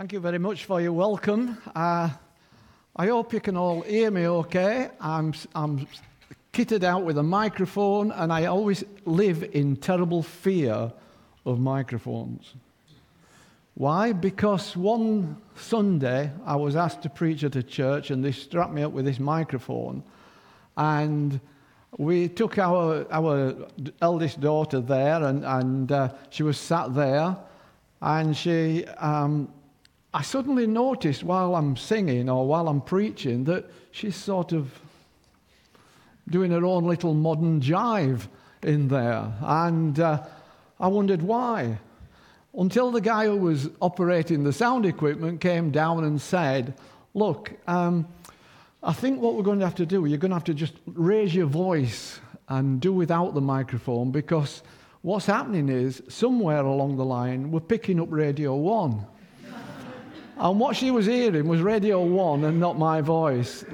Thank 0.00 0.14
you 0.14 0.20
very 0.20 0.38
much 0.38 0.64
for 0.64 0.80
your 0.80 0.94
welcome. 0.94 1.58
Uh, 1.76 2.08
I 2.96 3.06
hope 3.08 3.34
you 3.34 3.40
can 3.40 3.54
all 3.54 3.82
hear 3.82 4.10
me 4.10 4.26
okay. 4.26 4.88
I'm, 4.98 5.34
I'm 5.54 5.86
kitted 6.54 6.84
out 6.84 7.04
with 7.04 7.18
a 7.18 7.22
microphone, 7.22 8.10
and 8.10 8.32
I 8.32 8.46
always 8.46 8.82
live 9.04 9.44
in 9.52 9.76
terrible 9.76 10.22
fear 10.22 10.90
of 11.44 11.60
microphones. 11.60 12.54
Why? 13.74 14.14
Because 14.14 14.74
one 14.74 15.36
Sunday 15.54 16.30
I 16.46 16.56
was 16.56 16.76
asked 16.76 17.02
to 17.02 17.10
preach 17.10 17.44
at 17.44 17.54
a 17.56 17.62
church, 17.62 18.10
and 18.10 18.24
they 18.24 18.32
strapped 18.32 18.72
me 18.72 18.82
up 18.82 18.92
with 18.92 19.04
this 19.04 19.20
microphone. 19.20 20.02
And 20.78 21.38
we 21.98 22.26
took 22.28 22.56
our, 22.56 23.04
our 23.12 23.54
eldest 24.00 24.40
daughter 24.40 24.80
there, 24.80 25.22
and, 25.24 25.44
and 25.44 25.92
uh, 25.92 26.08
she 26.30 26.42
was 26.42 26.56
sat 26.56 26.94
there. 26.94 27.36
And 28.00 28.34
she, 28.34 28.86
um, 28.96 29.52
I 30.12 30.22
suddenly 30.22 30.66
noticed 30.66 31.22
while 31.22 31.54
I'm 31.54 31.76
singing 31.76 32.28
or 32.28 32.46
while 32.46 32.66
I'm 32.68 32.80
preaching 32.80 33.44
that 33.44 33.70
she's 33.92 34.16
sort 34.16 34.52
of 34.52 34.80
doing 36.28 36.50
her 36.50 36.64
own 36.64 36.84
little 36.84 37.14
modern 37.14 37.60
jive 37.60 38.26
in 38.62 38.88
there. 38.88 39.32
And 39.40 40.00
uh, 40.00 40.24
I 40.80 40.88
wondered 40.88 41.22
why. 41.22 41.78
Until 42.54 42.90
the 42.90 43.00
guy 43.00 43.26
who 43.26 43.36
was 43.36 43.70
operating 43.80 44.42
the 44.42 44.52
sound 44.52 44.84
equipment 44.84 45.40
came 45.40 45.70
down 45.70 46.02
and 46.02 46.20
said, 46.20 46.74
Look, 47.14 47.52
um, 47.68 48.08
I 48.82 48.92
think 48.92 49.20
what 49.20 49.34
we're 49.34 49.42
going 49.42 49.60
to 49.60 49.64
have 49.64 49.76
to 49.76 49.86
do, 49.86 50.06
you're 50.06 50.18
going 50.18 50.30
to 50.30 50.36
have 50.36 50.44
to 50.44 50.54
just 50.54 50.74
raise 50.86 51.34
your 51.34 51.46
voice 51.46 52.20
and 52.48 52.80
do 52.80 52.92
without 52.92 53.34
the 53.34 53.40
microphone 53.40 54.10
because 54.10 54.62
what's 55.02 55.26
happening 55.26 55.68
is 55.68 56.02
somewhere 56.08 56.64
along 56.64 56.96
the 56.96 57.04
line 57.04 57.52
we're 57.52 57.60
picking 57.60 58.00
up 58.00 58.08
Radio 58.10 58.56
1. 58.56 59.06
And 60.40 60.58
what 60.58 60.74
she 60.74 60.90
was 60.90 61.06
hearing 61.06 61.46
was 61.46 61.60
Radio 61.60 62.02
1 62.02 62.44
and 62.44 62.58
not 62.58 62.78
my 62.78 63.02
voice. 63.02 63.64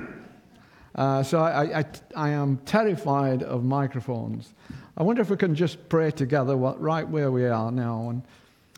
Uh, 0.95 1.23
so 1.23 1.39
I, 1.39 1.81
I, 1.81 1.85
I, 2.17 2.29
am 2.31 2.57
terrified 2.59 3.43
of 3.43 3.65
microphones. 3.65 4.53
I 4.97 5.03
wonder 5.03 5.23
if 5.23 5.31
we 5.31 5.37
can 5.37 5.55
just 5.55 5.89
pray 5.89 6.11
together 6.11 6.57
what, 6.57 6.81
right 6.81 7.07
where 7.09 7.31
we 7.31 7.47
are 7.47 7.71
now. 7.71 8.09
And 8.11 8.23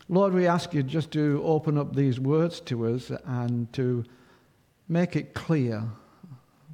Lord, 0.07 0.33
we 0.33 0.45
ask 0.45 0.73
you 0.73 0.83
just 0.83 1.11
to 1.11 1.41
open 1.43 1.77
up 1.77 1.95
these 1.95 2.19
words 2.19 2.59
to 2.61 2.93
us 2.93 3.11
and 3.25 3.71
to 3.73 4.05
make 4.87 5.15
it 5.15 5.33
clear 5.33 5.83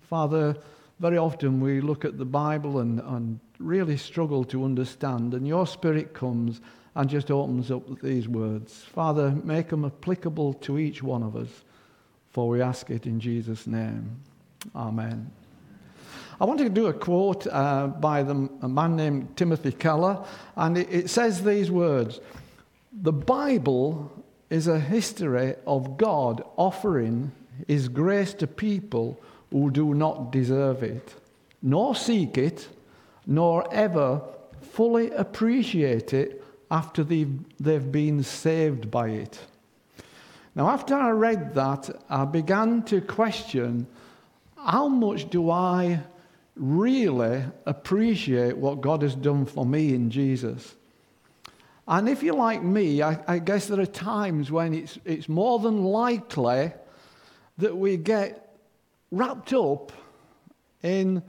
Father, 0.01 0.55
very 0.99 1.17
often 1.17 1.59
we 1.59 1.81
look 1.81 2.05
at 2.05 2.17
the 2.17 2.25
Bible 2.25 2.79
and, 2.79 2.99
and 2.99 3.39
really 3.57 3.97
struggle 3.97 4.43
to 4.45 4.63
understand, 4.63 5.33
and 5.33 5.47
your 5.47 5.65
Spirit 5.65 6.13
comes 6.13 6.61
and 6.95 7.09
just 7.09 7.29
opens 7.29 7.69
up 7.71 7.99
these 8.01 8.27
words. 8.27 8.83
Father, 8.93 9.31
make 9.43 9.69
them 9.69 9.85
applicable 9.85 10.53
to 10.53 10.79
each 10.79 11.03
one 11.03 11.23
of 11.23 11.35
us, 11.35 11.49
for 12.31 12.47
we 12.47 12.61
ask 12.61 12.89
it 12.89 13.05
in 13.05 13.19
Jesus' 13.19 13.67
name. 13.67 14.17
Amen. 14.75 15.29
I 16.39 16.45
want 16.45 16.59
to 16.59 16.69
do 16.69 16.87
a 16.87 16.93
quote 16.93 17.47
uh, 17.47 17.87
by 17.87 18.23
the, 18.23 18.49
a 18.61 18.67
man 18.67 18.95
named 18.95 19.37
Timothy 19.37 19.71
Keller, 19.71 20.25
and 20.55 20.77
it, 20.77 20.87
it 20.89 21.09
says 21.09 21.43
these 21.43 21.69
words 21.69 22.19
The 23.01 23.13
Bible 23.13 24.11
is 24.49 24.67
a 24.67 24.79
history 24.79 25.55
of 25.67 25.97
God 25.97 26.43
offering 26.55 27.31
His 27.67 27.89
grace 27.89 28.33
to 28.35 28.47
people 28.47 29.21
who 29.51 29.69
do 29.69 29.93
not 29.93 30.31
deserve 30.31 30.83
it, 30.83 31.13
nor 31.61 31.95
seek 31.95 32.37
it, 32.37 32.67
nor 33.25 33.73
ever 33.73 34.21
fully 34.61 35.11
appreciate 35.11 36.13
it 36.13 36.44
after 36.75 37.05
they've, 37.05 37.39
they've 37.57 37.89
been 37.89 38.21
saved 38.21 38.91
by 38.91 39.07
it. 39.07 39.39
Now, 40.55 40.69
after 40.69 40.93
I 40.93 41.11
read 41.11 41.53
that, 41.53 41.89
I 42.09 42.25
began 42.25 42.83
to 42.83 42.99
question 42.99 43.87
how 44.57 44.89
much 44.89 45.29
do 45.29 45.49
I 45.49 46.01
really 46.57 47.43
appreciate 47.65 48.57
what 48.57 48.81
God 48.81 49.03
has 49.03 49.15
done 49.15 49.45
for 49.45 49.65
me 49.65 49.93
in 49.93 50.09
Jesus? 50.09 50.75
And 51.87 52.09
if 52.09 52.21
you're 52.21 52.35
like 52.35 52.61
me, 52.61 53.01
I, 53.01 53.19
I 53.25 53.39
guess 53.39 53.67
there 53.67 53.79
are 53.79 53.85
times 53.85 54.51
when 54.51 54.73
it's, 54.73 54.99
it's 55.05 55.29
more 55.29 55.59
than 55.59 55.81
likely 55.81 56.73
that 57.57 57.77
we 57.77 57.95
get 57.95 58.53
wrapped 59.11 59.53
up 59.53 59.93
in 60.83 61.23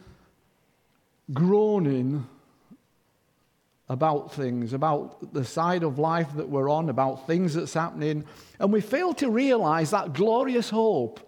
groaning 1.32 2.26
about 3.88 4.34
things, 4.34 4.72
about 4.72 5.32
the 5.32 5.44
side 5.44 5.82
of 5.82 5.98
life 5.98 6.28
that 6.34 6.48
we're 6.48 6.68
on, 6.68 6.88
about 6.88 7.26
things 7.26 7.54
that's 7.54 7.74
happening, 7.74 8.24
and 8.58 8.72
we 8.72 8.80
fail 8.80 9.14
to 9.14 9.30
realize 9.30 9.90
that 9.90 10.12
glorious 10.12 10.70
hope 10.70 11.20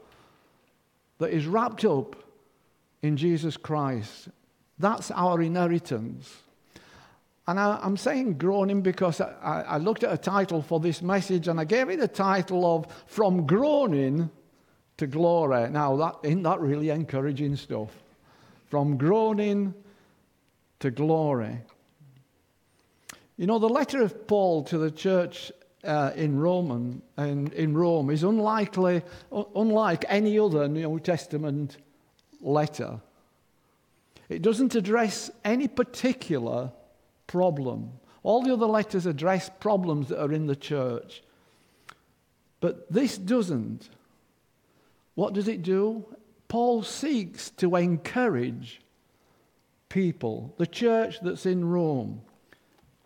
that 1.19 1.31
is 1.31 1.47
wrapped 1.47 1.85
up 1.85 2.17
in 3.03 3.17
Jesus 3.17 3.57
Christ. 3.57 4.29
That's 4.79 5.11
our 5.11 5.41
inheritance. 5.41 6.35
And 7.47 7.59
I, 7.59 7.81
am 7.83 7.97
saying 7.97 8.35
groaning 8.35 8.83
because 8.83 9.21
I, 9.21 9.65
I 9.67 9.79
looked 9.79 10.05
at 10.05 10.13
a 10.13 10.19
title 10.19 10.61
for 10.61 10.81
this 10.81 11.01
message 11.01 11.49
and 11.49 11.59
I 11.59 11.65
gave 11.65 11.89
it 11.89 11.99
the 11.99 12.09
title 12.09 12.77
of 12.77 12.87
From 13.07 13.47
Groaning 13.47 14.31
to 14.99 15.07
glory. 15.07 15.71
Now, 15.71 15.97
that, 15.97 16.17
isn't 16.25 16.43
that 16.43 16.61
really 16.61 16.91
encouraging 16.91 17.57
stuff? 17.57 17.91
From 18.67 18.99
groaning 18.99 19.73
to 20.81 20.91
glory. 20.91 21.59
You 23.38 23.47
know, 23.47 23.60
the 23.60 23.69
letter 23.69 24.03
of 24.03 24.26
Paul 24.26 24.65
to 24.65 24.78
the 24.78 24.91
church 24.91 25.53
uh, 25.84 26.10
in 26.16 26.41
Roman 26.41 27.00
in 27.16 27.72
Rome 27.72 28.10
is 28.10 28.25
unlikely, 28.25 29.03
unlike 29.54 30.04
any 30.09 30.37
other 30.41 30.66
New 30.66 30.99
Testament 30.99 31.77
letter. 32.41 33.00
It 34.28 34.43
doesn't 34.43 34.75
address 34.75 35.31
any 35.44 35.69
particular 35.69 36.72
problem. 37.28 37.93
All 38.25 38.43
the 38.43 38.53
other 38.53 38.66
letters 38.66 39.06
address 39.06 39.48
problems 39.60 40.09
that 40.09 40.21
are 40.21 40.32
in 40.32 40.47
the 40.47 40.56
church. 40.56 41.22
But 42.60 42.93
this 42.93 43.16
doesn't. 43.16 43.88
What 45.15 45.32
does 45.32 45.47
it 45.47 45.62
do? 45.62 46.04
Paul 46.48 46.82
seeks 46.82 47.50
to 47.50 47.77
encourage 47.77 48.81
people, 49.88 50.54
the 50.59 50.66
church 50.66 51.21
that's 51.22 51.47
in 51.47 51.65
Rome. 51.65 52.22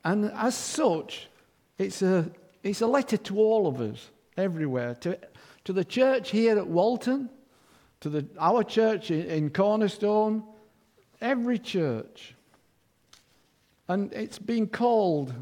And 0.05 0.33
as 0.33 0.55
such, 0.55 1.29
it's 1.79 2.03
a, 2.03 2.31
it's 2.63 2.81
a 2.81 2.87
letter 2.87 3.17
to 3.17 3.39
all 3.39 3.67
of 3.67 3.81
us, 3.81 4.11
everywhere. 4.37 4.95
To, 4.97 5.19
to 5.65 5.73
the 5.73 5.85
church 5.85 6.31
here 6.31 6.59
at 6.59 6.67
Walton, 6.67 7.31
to 8.01 8.09
the, 8.09 8.27
our 8.39 8.65
church 8.65 9.11
in, 9.11 9.51
Cornerstone, 9.51 10.43
every 11.21 11.59
church. 11.59 12.35
And 13.89 14.13
it's 14.13 14.39
been 14.39 14.67
called, 14.67 15.33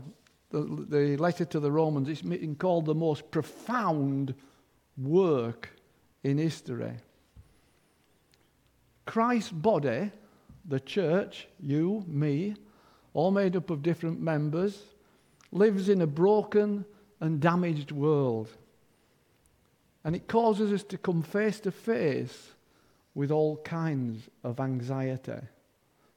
the, 0.50 0.86
the 0.88 1.16
letter 1.16 1.44
to 1.46 1.60
the 1.60 1.72
Romans, 1.72 2.08
it's 2.08 2.22
been 2.22 2.56
called 2.56 2.84
the 2.86 2.94
most 2.94 3.30
profound 3.30 4.34
work 4.98 5.70
in 6.22 6.36
history. 6.36 6.92
Christ's 9.06 9.52
body, 9.52 10.10
the 10.66 10.80
church, 10.80 11.48
you, 11.58 12.04
me, 12.06 12.54
all 13.14 13.30
made 13.30 13.56
up 13.56 13.70
of 13.70 13.82
different 13.82 14.20
members, 14.20 14.82
lives 15.52 15.88
in 15.88 16.00
a 16.02 16.06
broken 16.06 16.84
and 17.20 17.40
damaged 17.40 17.90
world. 17.90 18.48
And 20.04 20.16
it 20.16 20.28
causes 20.28 20.72
us 20.72 20.82
to 20.84 20.98
come 20.98 21.22
face 21.22 21.60
to 21.60 21.70
face 21.70 22.52
with 23.14 23.30
all 23.30 23.56
kinds 23.58 24.28
of 24.44 24.60
anxiety. 24.60 25.40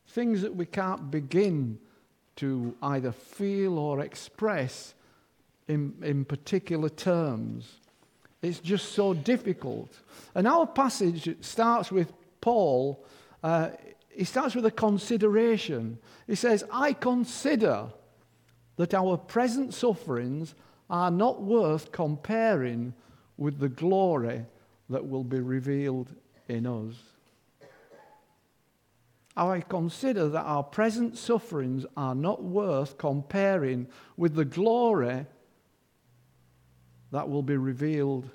Things 0.08 0.42
that 0.42 0.56
we 0.56 0.66
can't 0.66 1.12
begin 1.12 1.80
to 2.38 2.76
either 2.82 3.12
feel 3.12 3.78
or 3.78 4.00
express 4.00 4.94
in, 5.68 5.94
in 6.02 6.26
particular 6.26 6.90
terms. 6.90 7.80
It's 8.42 8.60
just 8.60 8.94
so 8.94 9.14
difficult. 9.14 9.90
And 10.36 10.48
our 10.48 10.68
passage 10.68 11.36
starts 11.42 11.92
with 11.92 12.12
Paul. 12.42 13.04
Uh, 13.42 13.70
he 14.16 14.24
starts 14.24 14.56
with 14.56 14.66
a 14.66 14.72
consideration. 14.72 15.98
He 16.28 16.36
says, 16.36 16.64
I 16.72 16.94
consider 16.94 17.88
that 18.78 18.94
our 18.94 19.18
present 19.18 19.74
sufferings 19.74 20.56
are 20.90 21.12
not 21.12 21.42
worth 21.42 21.92
comparing 21.92 22.94
with 23.38 23.60
the 23.60 23.70
glory 23.70 24.46
that 24.90 25.08
will 25.08 25.24
be 25.24 25.40
revealed 25.40 26.10
in 26.48 26.66
us. 26.68 26.96
I 29.36 29.62
consider 29.62 30.30
that 30.30 30.44
our 30.44 30.64
present 30.64 31.18
sufferings 31.18 31.86
are 31.98 32.14
not 32.14 32.44
worth 32.44 32.98
comparing 33.00 33.88
with 34.16 34.36
the 34.36 34.46
glory 34.46 35.26
that 37.12 37.30
will 37.30 37.42
be 37.42 37.58
revealed 37.58 38.30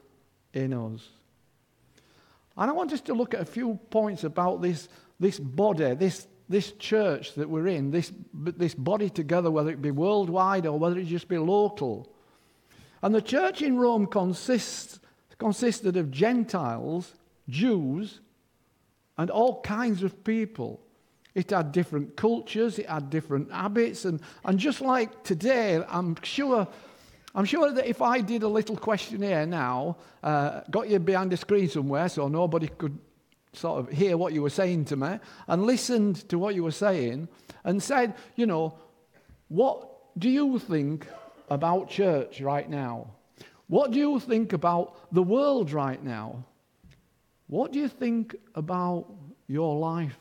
in 0.53 0.73
us. 0.73 1.09
And 2.57 2.69
I 2.69 2.73
want 2.73 2.93
us 2.93 3.01
to 3.03 3.15
look 3.15 3.35
at 3.35 3.41
a 3.41 3.45
few 3.45 3.79
points 3.91 4.25
about 4.25 4.61
this, 4.61 4.89
this 5.21 5.39
body, 5.39 5.95
this, 5.95 6.27
this 6.49 6.73
church 6.73 7.35
that 7.35 7.49
we're 7.49 7.69
in, 7.69 7.91
this, 7.91 8.13
this 8.33 8.75
body 8.75 9.11
together, 9.11 9.51
whether 9.51 9.71
it 9.71 9.83
be 9.83 9.91
worldwide 9.91 10.67
or 10.67 10.79
whether 10.79 10.99
it 10.99 11.07
just 11.07 11.29
be 11.29 11.39
local. 11.39 12.13
And 13.03 13.15
the 13.15 13.23
church 13.23 13.63
in 13.63 13.79
Rome 13.79 14.07
consists 14.07 15.01
consisted 15.39 15.97
of 15.97 16.11
Gentiles, 16.11 17.15
Jews, 17.49 18.21
and 19.17 19.31
all 19.31 19.61
kinds 19.63 20.03
of 20.03 20.25
people. 20.25 20.81
It 21.35 21.51
had 21.51 21.73
different 21.73 22.17
cultures, 22.17 22.79
it 22.79 22.89
had 22.89 23.11
different 23.11 23.53
habits, 23.53 24.05
and, 24.05 24.21
and 24.45 24.59
just 24.59 24.81
like 24.81 25.23
today, 25.23 25.83
I'm 25.89 26.17
sure, 26.23 26.67
I'm 27.35 27.45
sure 27.45 27.73
that 27.73 27.87
if 27.87 28.03
I 28.03 28.21
did 28.21 28.43
a 28.43 28.49
little 28.49 28.77
questionnaire 28.77 29.47
now, 29.47 29.99
uh, 30.23 30.63
got 30.71 30.89
you 30.89 30.99
behind 30.99 31.31
the 31.31 31.37
screen 31.37 31.69
somewhere 31.69 32.09
so 32.09 32.27
nobody 32.27 32.67
could 32.67 32.99
sort 33.59 33.81
of 33.81 33.91
hear 33.91 34.17
what 34.17 34.33
you 34.33 34.43
were 34.43 34.51
saying 34.51 34.87
to 34.87 34.97
me, 34.97 35.19
and 35.47 35.65
listened 35.65 36.29
to 36.29 36.39
what 36.39 36.55
you 36.55 36.63
were 36.63 36.71
saying, 36.71 37.29
and 37.65 37.83
said, 37.83 38.15
you 38.37 38.47
know, 38.47 38.79
what 39.49 39.89
do 40.19 40.31
you 40.31 40.59
think 40.59 41.07
about 41.51 41.89
church 41.89 42.41
right 42.41 42.69
now? 42.69 43.11
What 43.67 43.91
do 43.91 43.99
you 43.99 44.21
think 44.21 44.53
about 44.53 45.13
the 45.13 45.23
world 45.23 45.73
right 45.73 46.03
now? 46.03 46.45
What 47.49 47.73
do 47.73 47.79
you 47.79 47.89
think 47.89 48.35
about 48.55 49.07
your 49.47 49.77
life 49.77 50.19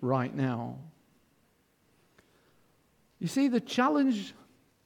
right 0.00 0.34
now? 0.34 0.78
You 3.18 3.28
see, 3.28 3.48
the 3.48 3.60
challenge 3.60 4.34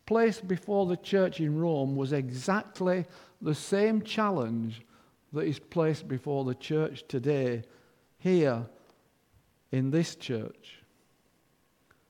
placed 0.07 0.47
before 0.49 0.87
the 0.87 0.97
church 0.97 1.41
in 1.41 1.59
Rome 1.59 1.97
was 1.97 2.13
exactly 2.13 3.07
the 3.41 3.55
same 3.55 4.03
challenge 4.03 4.83
that 5.33 5.43
is 5.43 5.59
placed 5.59 6.09
before 6.09 6.45
the 6.45 6.55
church 6.55 7.05
today 7.09 7.63
here 8.25 8.65
in 9.71 9.91
this 9.91 10.17
church. 10.17 10.83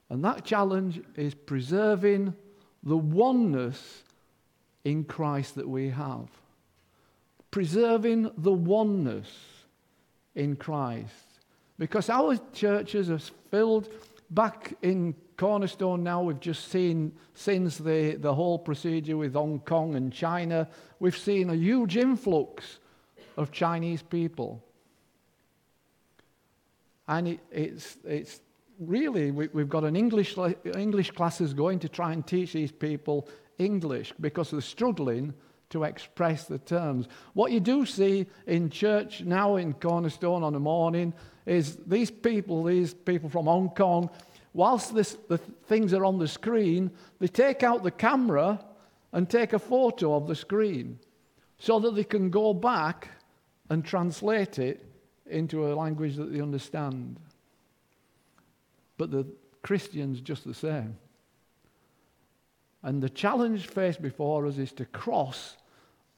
And 0.08 0.24
that 0.24 0.44
challenge 0.44 1.02
is 1.16 1.34
preserving 1.34 2.34
the 2.84 2.96
oneness 2.96 4.04
in 4.84 5.02
Christ 5.02 5.56
that 5.56 5.68
we 5.68 5.90
have. 5.90 6.28
Preserving 7.50 8.30
the 8.38 8.52
oneness 8.52 9.28
in 10.36 10.54
Christ. 10.54 11.40
Because 11.80 12.08
our 12.08 12.36
churches 12.52 13.10
are 13.10 13.18
filled 13.50 13.88
back 14.30 14.72
in 14.82 15.16
Cornerstone 15.36 16.04
now, 16.04 16.22
we've 16.22 16.38
just 16.38 16.68
seen 16.68 17.12
since 17.34 17.76
the, 17.76 18.14
the 18.20 18.32
whole 18.32 18.60
procedure 18.60 19.16
with 19.16 19.32
Hong 19.32 19.58
Kong 19.58 19.96
and 19.96 20.12
China, 20.12 20.68
we've 21.00 21.18
seen 21.18 21.50
a 21.50 21.56
huge 21.56 21.96
influx 21.96 22.78
of 23.36 23.50
Chinese 23.50 24.02
people. 24.02 24.62
And 27.06 27.28
it, 27.28 27.40
it's, 27.50 27.98
it's 28.04 28.40
really, 28.78 29.30
we, 29.30 29.48
have 29.56 29.68
got 29.68 29.84
an 29.84 29.96
English, 29.96 30.36
English 30.76 31.10
classes 31.12 31.54
going 31.54 31.78
to 31.80 31.88
try 31.88 32.12
and 32.12 32.26
teach 32.26 32.52
these 32.52 32.72
people 32.72 33.28
English 33.58 34.12
because 34.20 34.50
they're 34.50 34.60
struggling 34.60 35.34
to 35.70 35.84
express 35.84 36.44
the 36.44 36.58
terms. 36.58 37.08
What 37.32 37.52
you 37.52 37.60
do 37.60 37.84
see 37.86 38.26
in 38.46 38.70
church 38.70 39.22
now 39.22 39.56
in 39.56 39.74
Cornerstone 39.74 40.42
on 40.42 40.54
a 40.54 40.60
morning 40.60 41.12
is 41.46 41.76
these 41.86 42.10
people, 42.10 42.64
these 42.64 42.94
people 42.94 43.28
from 43.28 43.46
Hong 43.46 43.70
Kong, 43.70 44.10
whilst 44.52 44.94
this, 44.94 45.16
the 45.28 45.38
things 45.38 45.92
are 45.92 46.04
on 46.04 46.18
the 46.18 46.28
screen, 46.28 46.90
they 47.18 47.28
take 47.28 47.62
out 47.62 47.82
the 47.82 47.90
camera 47.90 48.64
and 49.12 49.28
take 49.28 49.52
a 49.52 49.58
photo 49.58 50.14
of 50.14 50.26
the 50.26 50.34
screen 50.34 50.98
so 51.58 51.78
that 51.80 51.94
they 51.94 52.04
can 52.04 52.30
go 52.30 52.52
back 52.54 53.08
and 53.70 53.84
translate 53.84 54.58
it 54.58 54.84
into 55.26 55.66
a 55.66 55.74
language 55.74 56.16
that 56.16 56.32
they 56.32 56.40
understand. 56.40 57.18
But 58.96 59.10
the 59.10 59.26
Christians 59.62 60.20
just 60.20 60.44
the 60.44 60.54
same. 60.54 60.96
And 62.82 63.02
the 63.02 63.08
challenge 63.08 63.66
faced 63.66 64.02
before 64.02 64.46
us 64.46 64.58
is 64.58 64.72
to 64.72 64.84
cross 64.84 65.56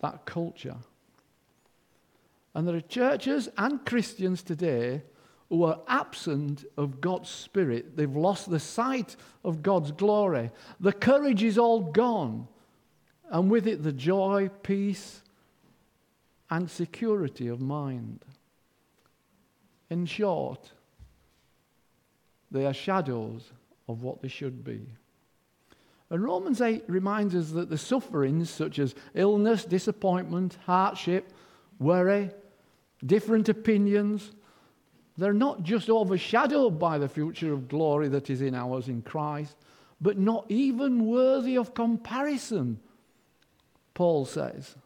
that 0.00 0.26
culture. 0.26 0.76
And 2.54 2.66
there 2.66 2.74
are 2.74 2.80
churches 2.80 3.48
and 3.56 3.84
Christians 3.86 4.42
today 4.42 5.02
who 5.48 5.62
are 5.62 5.80
absent 5.86 6.64
of 6.76 7.00
God's 7.00 7.30
Spirit. 7.30 7.96
They've 7.96 8.16
lost 8.16 8.50
the 8.50 8.58
sight 8.58 9.14
of 9.44 9.62
God's 9.62 9.92
glory. 9.92 10.50
The 10.80 10.92
courage 10.92 11.44
is 11.44 11.56
all 11.56 11.80
gone. 11.80 12.48
And 13.30 13.50
with 13.50 13.66
it, 13.66 13.82
the 13.82 13.92
joy, 13.92 14.50
peace, 14.62 15.22
and 16.50 16.68
security 16.70 17.46
of 17.48 17.60
mind. 17.60 18.24
In 19.90 20.06
short, 20.06 20.72
they 22.50 22.66
are 22.66 22.74
shadows 22.74 23.52
of 23.88 24.02
what 24.02 24.22
they 24.22 24.28
should 24.28 24.64
be. 24.64 24.86
And 26.10 26.22
Romans 26.22 26.60
8 26.60 26.84
reminds 26.86 27.34
us 27.34 27.50
that 27.50 27.68
the 27.68 27.78
sufferings 27.78 28.48
such 28.48 28.78
as 28.78 28.94
illness, 29.14 29.64
disappointment, 29.64 30.56
hardship, 30.64 31.32
worry, 31.78 32.30
different 33.04 33.48
opinions, 33.48 34.32
they're 35.16 35.32
not 35.32 35.62
just 35.62 35.88
overshadowed 35.88 36.78
by 36.78 36.98
the 36.98 37.08
future 37.08 37.52
of 37.52 37.68
glory 37.68 38.08
that 38.08 38.30
is 38.30 38.40
in 38.40 38.54
ours 38.54 38.88
in 38.88 39.02
Christ, 39.02 39.56
but 40.00 40.18
not 40.18 40.44
even 40.48 41.06
worthy 41.06 41.56
of 41.56 41.74
comparison, 41.74 42.78
Paul 43.94 44.26
says. 44.26 44.76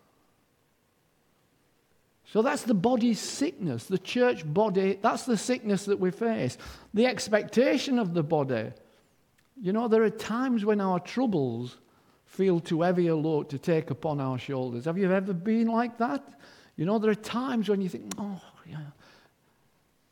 So 2.32 2.42
that's 2.42 2.62
the 2.62 2.74
body's 2.74 3.18
sickness, 3.18 3.86
the 3.86 3.98
church 3.98 4.44
body, 4.46 5.00
that's 5.02 5.24
the 5.24 5.36
sickness 5.36 5.86
that 5.86 5.98
we 5.98 6.12
face. 6.12 6.58
The 6.94 7.06
expectation 7.06 7.98
of 7.98 8.14
the 8.14 8.22
body. 8.22 8.70
You 9.60 9.72
know, 9.72 9.88
there 9.88 10.04
are 10.04 10.10
times 10.10 10.64
when 10.64 10.80
our 10.80 11.00
troubles 11.00 11.78
feel 12.26 12.60
too 12.60 12.82
heavy 12.82 13.08
a 13.08 13.16
load 13.16 13.50
to 13.50 13.58
take 13.58 13.90
upon 13.90 14.20
our 14.20 14.38
shoulders. 14.38 14.84
Have 14.84 14.96
you 14.96 15.10
ever 15.10 15.32
been 15.32 15.66
like 15.66 15.98
that? 15.98 16.22
You 16.76 16.86
know, 16.86 17.00
there 17.00 17.10
are 17.10 17.16
times 17.16 17.68
when 17.68 17.80
you 17.80 17.88
think, 17.88 18.12
oh, 18.16 18.40
yeah, 18.64 18.76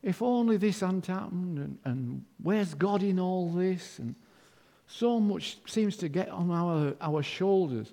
if 0.02 0.20
only 0.20 0.56
this 0.56 0.80
hadn't 0.80 1.06
happened, 1.06 1.58
and, 1.58 1.78
and 1.84 2.24
where's 2.42 2.74
God 2.74 3.04
in 3.04 3.20
all 3.20 3.48
this? 3.48 4.00
And 4.00 4.16
so 4.88 5.20
much 5.20 5.58
seems 5.66 5.96
to 5.98 6.08
get 6.08 6.30
on 6.30 6.50
our, 6.50 6.94
our 7.00 7.22
shoulders. 7.22 7.92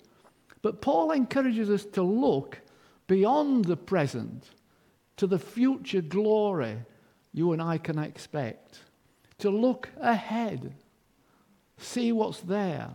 But 0.64 0.82
Paul 0.82 1.12
encourages 1.12 1.70
us 1.70 1.86
to 1.94 2.02
look 2.02 2.60
beyond 3.08 3.66
the 3.66 3.78
present 3.78 4.50
to 5.18 5.28
the 5.28 5.40
future 5.40 6.02
glory 6.02 6.78
you 7.34 7.52
and 7.52 7.62
I 7.62 7.78
can 7.78 8.00
expect. 8.00 8.80
To 9.40 9.50
look 9.50 9.90
ahead, 10.00 10.74
see 11.78 12.12
what's 12.12 12.40
there. 12.40 12.90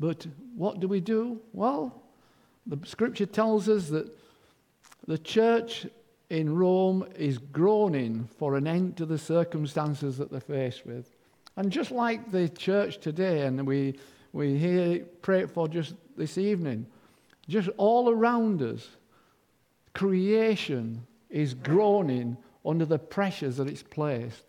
But 0.00 0.26
what 0.56 0.80
do 0.80 0.88
we 0.88 1.00
do? 1.00 1.40
Well, 1.52 2.02
the 2.66 2.78
scripture 2.86 3.26
tells 3.26 3.68
us 3.68 3.88
that 3.88 4.10
the 5.06 5.18
church 5.18 5.86
in 6.30 6.56
Rome 6.56 7.06
is 7.16 7.36
groaning 7.36 8.28
for 8.38 8.56
an 8.56 8.66
end 8.66 8.96
to 8.96 9.06
the 9.06 9.18
circumstances 9.18 10.16
that 10.16 10.30
they're 10.30 10.40
faced 10.40 10.86
with. 10.86 11.10
And 11.56 11.70
just 11.70 11.90
like 11.90 12.32
the 12.32 12.48
church 12.48 12.98
today, 12.98 13.42
and 13.42 13.66
we, 13.66 13.98
we 14.32 14.58
hear 14.58 15.04
pray 15.20 15.46
for 15.46 15.68
just 15.68 15.94
this 16.16 16.38
evening, 16.38 16.86
just 17.48 17.68
all 17.76 18.10
around 18.10 18.62
us, 18.62 18.88
creation 19.92 21.06
is 21.30 21.54
groaning 21.54 22.36
under 22.64 22.84
the 22.84 22.98
pressures 22.98 23.56
that 23.56 23.68
it's 23.68 23.82
placed. 23.82 24.44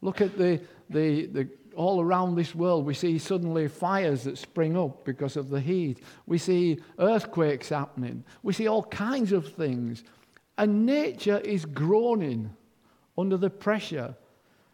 Look 0.00 0.20
at 0.20 0.38
the, 0.38 0.60
the, 0.88 1.26
the, 1.26 1.48
all 1.76 2.00
around 2.00 2.34
this 2.34 2.54
world. 2.54 2.86
We 2.86 2.94
see 2.94 3.18
suddenly 3.18 3.68
fires 3.68 4.24
that 4.24 4.38
spring 4.38 4.76
up 4.76 5.04
because 5.04 5.36
of 5.36 5.50
the 5.50 5.60
heat. 5.60 6.02
We 6.26 6.38
see 6.38 6.78
earthquakes 6.98 7.68
happening. 7.68 8.24
We 8.42 8.52
see 8.52 8.66
all 8.66 8.84
kinds 8.84 9.32
of 9.32 9.52
things. 9.52 10.02
And 10.56 10.86
nature 10.86 11.38
is 11.38 11.64
groaning 11.64 12.54
under 13.18 13.36
the 13.36 13.50
pressure. 13.50 14.14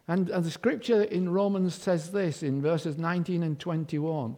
And, 0.07 0.29
and 0.29 0.45
the 0.45 0.51
scripture 0.51 1.03
in 1.03 1.29
Romans 1.29 1.75
says 1.75 2.11
this 2.11 2.43
in 2.43 2.61
verses 2.61 2.97
19 2.97 3.43
and 3.43 3.59
21 3.59 4.37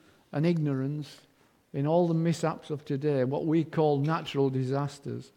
and 0.31 0.45
ignorance 0.45 1.21
in 1.73 1.87
all 1.87 2.07
the 2.07 2.13
mishaps 2.13 2.69
of 2.69 2.83
today, 2.85 3.23
what 3.23 3.45
we 3.45 3.63
call 3.63 3.99
natural 3.99 4.49
disasters. 4.49 5.31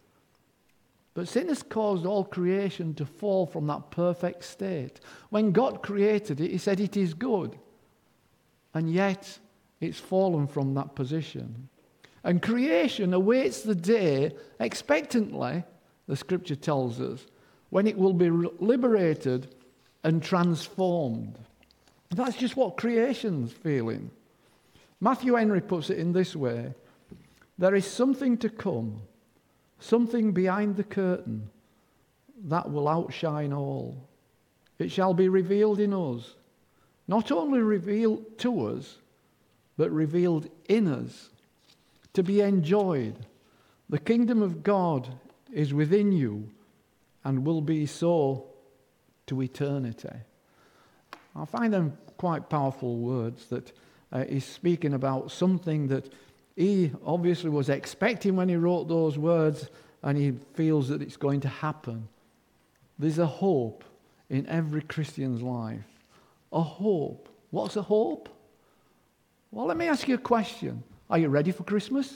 But 1.14 1.28
sin 1.28 1.48
has 1.48 1.62
caused 1.62 2.04
all 2.04 2.24
creation 2.24 2.94
to 2.94 3.06
fall 3.06 3.46
from 3.46 3.68
that 3.68 3.90
perfect 3.92 4.44
state. 4.44 4.98
When 5.30 5.52
God 5.52 5.82
created 5.82 6.40
it, 6.40 6.50
He 6.50 6.58
said 6.58 6.80
it 6.80 6.96
is 6.96 7.14
good. 7.14 7.56
And 8.74 8.92
yet, 8.92 9.38
it's 9.80 10.00
fallen 10.00 10.48
from 10.48 10.74
that 10.74 10.96
position. 10.96 11.68
And 12.24 12.42
creation 12.42 13.14
awaits 13.14 13.62
the 13.62 13.74
day 13.76 14.32
expectantly, 14.58 15.62
the 16.08 16.16
scripture 16.16 16.56
tells 16.56 17.00
us, 17.00 17.26
when 17.70 17.86
it 17.86 17.96
will 17.96 18.14
be 18.14 18.30
liberated 18.30 19.54
and 20.02 20.22
transformed. 20.22 21.38
That's 22.10 22.36
just 22.36 22.56
what 22.56 22.76
creation's 22.76 23.52
feeling. 23.52 24.10
Matthew 25.00 25.34
Henry 25.34 25.60
puts 25.60 25.90
it 25.90 25.98
in 25.98 26.12
this 26.12 26.34
way 26.34 26.74
there 27.56 27.74
is 27.74 27.86
something 27.86 28.36
to 28.38 28.48
come, 28.48 29.02
something 29.78 30.32
behind 30.32 30.76
the 30.76 30.84
curtain 30.84 31.50
that 32.44 32.70
will 32.70 32.88
outshine 32.88 33.52
all. 33.52 34.08
It 34.78 34.90
shall 34.90 35.14
be 35.14 35.28
revealed 35.28 35.78
in 35.78 35.94
us, 35.94 36.34
not 37.06 37.30
only 37.30 37.60
revealed 37.60 38.38
to 38.38 38.66
us, 38.66 38.98
but 39.76 39.90
revealed 39.90 40.48
in 40.68 40.88
us 40.88 41.30
to 42.14 42.22
be 42.22 42.40
enjoyed. 42.40 43.14
The 43.88 43.98
kingdom 43.98 44.42
of 44.42 44.62
God 44.62 45.08
is 45.52 45.72
within 45.72 46.10
you 46.10 46.50
and 47.22 47.46
will 47.46 47.60
be 47.60 47.86
so 47.86 48.46
to 49.26 49.42
eternity. 49.42 50.08
I 51.36 51.44
find 51.44 51.72
them 51.72 51.96
quite 52.16 52.48
powerful 52.48 52.96
words 52.96 53.46
that 53.46 53.72
uh, 54.14 54.24
he's 54.24 54.44
speaking 54.44 54.94
about 54.94 55.30
something 55.32 55.88
that 55.88 56.10
he 56.56 56.92
obviously 57.04 57.50
was 57.50 57.68
expecting 57.68 58.36
when 58.36 58.48
he 58.48 58.54
wrote 58.54 58.88
those 58.88 59.18
words 59.18 59.68
and 60.04 60.16
he 60.16 60.32
feels 60.54 60.88
that 60.88 61.02
it's 61.02 61.16
going 61.16 61.40
to 61.40 61.48
happen. 61.48 62.08
There's 62.98 63.18
a 63.18 63.26
hope 63.26 63.82
in 64.30 64.46
every 64.46 64.82
Christian's 64.82 65.42
life. 65.42 65.84
A 66.52 66.62
hope. 66.62 67.28
What's 67.50 67.74
a 67.74 67.82
hope? 67.82 68.28
Well, 69.50 69.66
let 69.66 69.76
me 69.76 69.88
ask 69.88 70.06
you 70.06 70.14
a 70.14 70.18
question. 70.18 70.84
Are 71.10 71.18
you 71.18 71.28
ready 71.28 71.50
for 71.50 71.64
Christmas? 71.64 72.14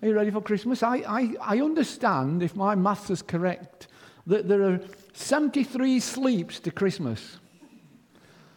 Are 0.00 0.08
you 0.08 0.14
ready 0.14 0.30
for 0.30 0.40
Christmas? 0.40 0.82
I, 0.82 0.96
I, 0.96 1.34
I 1.40 1.60
understand, 1.60 2.42
if 2.42 2.56
my 2.56 2.74
maths 2.74 3.10
is 3.10 3.20
correct, 3.20 3.88
that 4.26 4.48
there 4.48 4.62
are 4.62 4.80
73 5.12 6.00
sleeps 6.00 6.58
to 6.60 6.70
Christmas. 6.70 7.38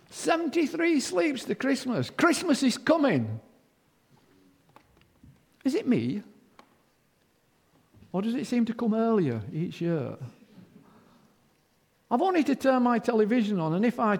73 0.09 0.99
sleeps 0.99 1.43
to 1.45 1.55
Christmas. 1.55 2.09
Christmas 2.09 2.63
is 2.63 2.77
coming. 2.77 3.39
Is 5.63 5.75
it 5.75 5.87
me? 5.87 6.23
Or 8.13 8.21
does 8.21 8.35
it 8.35 8.47
seem 8.47 8.65
to 8.65 8.73
come 8.73 8.93
earlier 8.93 9.41
each 9.53 9.81
year? 9.81 10.15
I've 12.09 12.21
only 12.21 12.43
to 12.45 12.55
turn 12.55 12.83
my 12.83 12.99
television 12.99 13.59
on, 13.59 13.73
and 13.73 13.85
if 13.85 13.99
I 13.99 14.19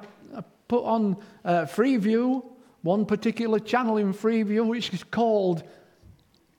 put 0.68 0.84
on 0.84 1.18
uh, 1.46 1.62
Freeview, 1.62 2.44
one 2.82 3.06
particular 3.06 3.60
channel 3.60 3.98
in 3.98 4.14
Freeview, 4.14 4.68
which 4.68 4.94
is 4.94 5.04
called 5.04 5.64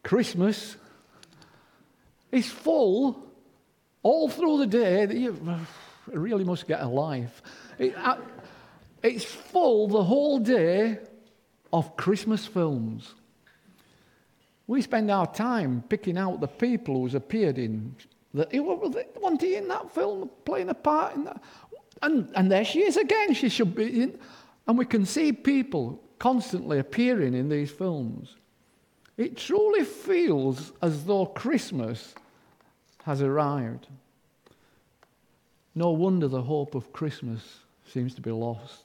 Christmas, 0.03 0.77
it's 2.33 2.49
full 2.49 3.27
all 4.03 4.29
through 4.29 4.59
the 4.59 4.67
day. 4.67 5.07
That 5.07 5.17
you 5.17 5.39
really 6.07 6.45
must 6.45 6.67
get 6.67 6.81
a 6.81 6.89
life. 6.89 7.43
It, 7.79 7.95
uh, 7.97 8.17
it's 9.03 9.25
full 9.25 9.89
the 9.89 10.05
whole 10.05 10.39
day 10.39 10.99
of 11.73 11.97
Christmas 11.97 12.47
films. 12.47 13.15
We 14.67 14.83
spend 14.83 15.11
our 15.11 15.27
time 15.27 15.83
picking 15.89 16.19
out 16.19 16.41
the 16.41 16.49
people 16.49 16.97
who's 16.97 17.15
appeared 17.15 17.59
in 17.59 17.95
the, 18.35 18.47
wasn't 19.17 19.43
he 19.43 19.57
in 19.57 19.69
that 19.69 19.91
film 19.95 20.31
playing 20.45 20.69
a 20.69 20.75
part 20.75 21.15
in 21.15 21.25
that? 21.25 21.43
And, 22.03 22.31
and 22.35 22.51
there 22.53 22.65
she 22.65 22.83
is 22.83 22.97
again. 22.97 23.35
She 23.35 23.49
should 23.49 23.75
be 23.75 24.03
in. 24.03 24.19
And 24.67 24.77
we 24.77 24.85
can 24.85 25.07
see 25.07 25.33
people 25.33 26.01
constantly 26.19 26.79
appearing 26.79 27.35
in 27.35 27.49
these 27.49 27.71
films. 27.71 28.37
It 29.17 29.37
truly 29.37 29.85
feels 29.85 30.73
as 30.83 31.05
though 31.05 31.27
Christmas 31.27 32.15
has 33.05 33.23
arrived. 33.23 33.89
No 35.75 35.91
wonder 35.91 36.29
the 36.29 36.43
hope 36.43 36.75
of 36.75 36.93
Christmas 36.93 37.61
seems 37.89 38.15
to 38.15 38.21
be 38.21 38.31
lost. 38.31 38.85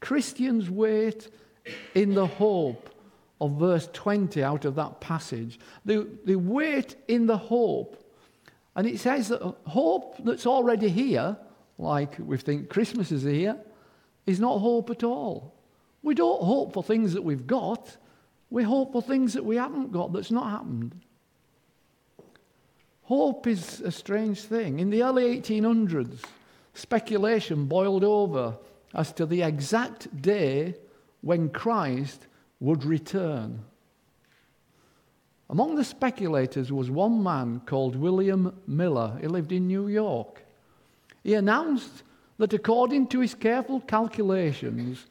Christians 0.00 0.70
wait 0.70 1.28
in 1.94 2.14
the 2.14 2.26
hope 2.26 2.90
of 3.40 3.52
verse 3.58 3.88
20 3.92 4.42
out 4.42 4.64
of 4.64 4.76
that 4.76 5.00
passage. 5.00 5.58
They, 5.84 5.96
they 6.24 6.36
wait 6.36 6.96
in 7.08 7.26
the 7.26 7.36
hope. 7.36 8.02
And 8.74 8.86
it 8.86 9.00
says 9.00 9.28
that 9.28 9.42
hope 9.66 10.16
that's 10.24 10.46
already 10.46 10.88
here, 10.88 11.36
like 11.78 12.16
we 12.18 12.36
think 12.36 12.68
Christmas 12.68 13.10
is 13.10 13.22
here, 13.22 13.56
is 14.26 14.40
not 14.40 14.58
hope 14.58 14.90
at 14.90 15.02
all. 15.02 15.54
We 16.02 16.14
don't 16.14 16.42
hope 16.42 16.72
for 16.72 16.82
things 16.82 17.14
that 17.14 17.22
we've 17.22 17.46
got. 17.46 17.96
We 18.50 18.62
hope 18.62 18.92
for 18.92 19.02
things 19.02 19.34
that 19.34 19.44
we 19.44 19.56
haven't 19.56 19.92
got 19.92 20.12
that's 20.12 20.30
not 20.30 20.50
happened. 20.50 21.00
Hope 23.02 23.46
is 23.46 23.80
a 23.80 23.92
strange 23.92 24.42
thing. 24.42 24.80
In 24.80 24.90
the 24.90 25.02
early 25.02 25.40
1800s, 25.40 26.18
speculation 26.76 27.66
boiled 27.66 28.04
over 28.04 28.56
as 28.94 29.12
to 29.12 29.26
the 29.26 29.42
exact 29.42 30.22
day 30.22 30.74
when 31.20 31.48
Christ 31.48 32.26
would 32.60 32.84
return. 32.84 33.64
Among 35.48 35.76
the 35.76 35.84
speculators 35.84 36.72
was 36.72 36.90
one 36.90 37.22
man 37.22 37.60
called 37.66 37.96
William 37.96 38.60
Miller. 38.66 39.16
He 39.20 39.28
lived 39.28 39.52
in 39.52 39.66
New 39.66 39.88
York. 39.88 40.44
He 41.22 41.34
announced 41.34 42.02
that 42.38 42.52
according 42.52 43.08
to 43.08 43.20
his 43.20 43.34
careful 43.34 43.80
calculations, 43.80 45.06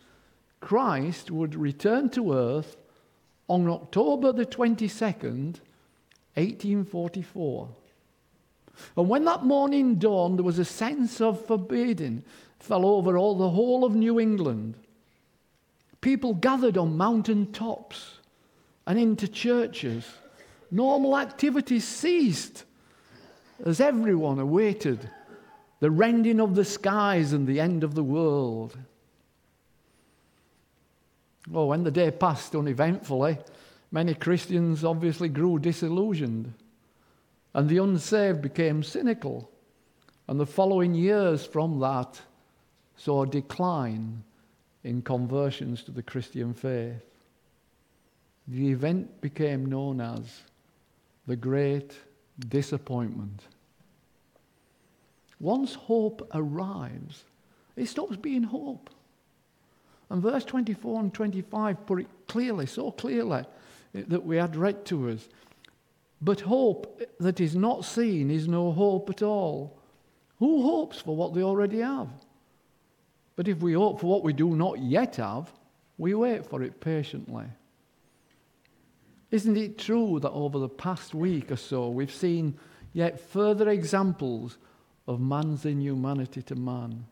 Christ 0.60 1.32
would 1.32 1.56
return 1.56 2.10
to 2.12 2.34
earth 2.34 2.78
on 3.48 3.70
October 3.70 4.32
the 4.34 4.46
22nd, 4.46 5.60
1844. 6.36 7.70
And 8.98 9.10
when 9.10 9.26
that 9.26 9.44
morning 9.44 9.96
dawned, 9.96 10.40
there 10.40 10.44
was 10.44 10.60
a 10.60 10.66
sense 10.66 11.22
of 11.22 11.46
forbidding 11.46 12.24
fell 12.60 12.86
over 12.86 13.18
all 13.18 13.38
the 13.38 13.50
whole 13.50 13.86
of 13.86 13.96
New 13.96 14.20
England. 14.20 14.76
People 16.02 16.34
gathered 16.34 16.78
on 16.78 16.98
mountain 16.98 17.52
tops 17.52 18.20
and 18.88 19.00
into 19.00 19.28
churches. 19.28 20.06
Normal 20.72 21.18
activities 21.18 21.84
ceased 21.84 22.64
as 23.64 23.80
everyone 23.80 24.40
awaited 24.40 25.10
the 25.80 25.92
rending 25.92 26.40
of 26.40 26.56
the 26.56 26.66
skies 26.66 27.34
and 27.34 27.48
the 27.48 27.60
end 27.60 27.84
of 27.84 27.96
the 27.96 28.04
world. 28.04 28.78
Oh, 31.54 31.68
when 31.68 31.84
the 31.84 31.92
day 31.92 32.12
passed 32.12 32.56
uneventfully, 32.56 33.38
many 33.92 34.16
Christians 34.16 34.84
obviously 34.84 35.30
grew 35.30 35.60
disillusioned, 35.60 36.54
and 37.56 37.70
the 37.70 37.78
unsaved 37.78 38.42
became 38.42 38.84
cynical. 38.84 39.50
And 40.28 40.38
the 40.38 40.46
following 40.46 40.94
years 40.94 41.46
from 41.46 41.80
that 41.80 42.20
saw 42.98 43.24
a 43.24 43.28
decline 43.28 44.24
in 44.84 45.02
conversions 45.02 45.82
to 45.84 45.92
the 45.92 46.04
Christian 46.04 46.54
faith. 46.54 47.02
The 48.50 48.70
event 48.72 49.22
became 49.22 49.66
known 49.66 50.02
as 50.02 50.42
the 51.28 51.38
Great 51.38 51.96
Disappointment. 52.50 53.44
Once 55.40 55.76
hope 55.76 56.30
arrives, 56.34 57.24
it 57.78 57.88
stops 57.88 58.18
being 58.18 58.44
hope. 58.44 58.90
And 60.10 60.22
verse 60.22 60.44
24 60.44 61.00
and 61.00 61.14
25 61.14 61.86
put 61.86 62.02
it 62.02 62.08
clearly, 62.28 62.66
so 62.66 62.92
clearly, 62.92 63.46
that 63.94 64.26
we 64.26 64.36
had 64.36 64.58
read 64.58 64.84
to 64.88 65.10
us. 65.10 65.30
But 66.26 66.42
hope 66.42 67.04
that 67.20 67.40
is 67.40 67.56
not 67.56 67.86
seen 67.86 68.32
is 68.32 68.48
no 68.48 68.72
hope 68.72 69.12
at 69.12 69.22
all. 69.22 69.78
Who 70.40 70.64
hopes 70.64 71.00
for 71.00 71.16
what 71.16 71.36
they 71.36 71.44
already 71.44 71.82
have? 71.82 72.10
But 73.36 73.48
if 73.48 73.60
we 73.60 73.74
hope 73.74 74.00
for 74.02 74.08
what 74.08 74.24
we 74.24 74.34
do 74.34 74.56
not 74.56 74.80
yet 74.80 75.18
have, 75.18 75.54
we 76.00 76.16
wait 76.16 76.44
for 76.44 76.64
it 76.64 76.80
patiently. 76.80 77.46
Isn't 79.30 79.56
it 79.56 79.78
true 79.78 80.20
that 80.20 80.32
over 80.32 80.58
the 80.58 80.68
past 80.68 81.14
week 81.14 81.52
or 81.52 81.58
so 81.58 81.90
we've 81.90 82.12
seen 82.12 82.58
yet 82.92 83.20
further 83.20 83.70
examples 83.70 84.58
of 85.08 85.22
man's 85.22 85.64
inhumanity 85.64 86.42
to 86.42 86.56
man, 86.56 87.06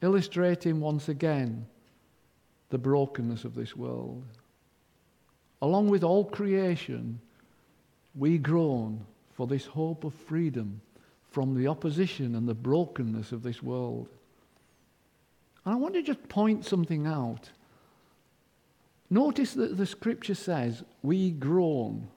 illustrating 0.00 0.80
once 0.80 1.10
again 1.10 1.66
the 2.70 2.78
brokenness 2.78 3.44
of 3.44 3.54
this 3.54 3.76
world? 3.76 4.24
Along 5.60 5.90
with 5.90 6.02
all 6.02 6.24
creation, 6.24 7.20
we 8.14 8.38
groan 8.38 9.04
for 9.34 9.46
this 9.46 9.66
hope 9.66 10.04
of 10.04 10.14
freedom 10.14 10.80
from 11.30 11.54
the 11.54 11.68
opposition 11.68 12.34
and 12.34 12.48
the 12.48 12.54
brokenness 12.54 13.32
of 13.32 13.42
this 13.42 13.62
world. 13.62 14.08
And 15.64 15.74
I 15.74 15.76
want 15.76 15.94
to 15.94 16.02
just 16.02 16.28
point 16.28 16.64
something 16.64 17.06
out. 17.06 17.50
Notice 19.08 19.54
that 19.54 19.76
the 19.76 19.86
scripture 19.86 20.34
says, 20.34 20.82
we 21.02 21.30
groan. 21.30 22.08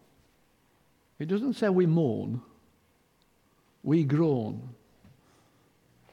It 1.20 1.28
doesn't 1.28 1.54
say 1.54 1.70
we 1.70 1.86
mourn. 1.86 2.42
We 3.84 4.04
groan. 4.04 4.70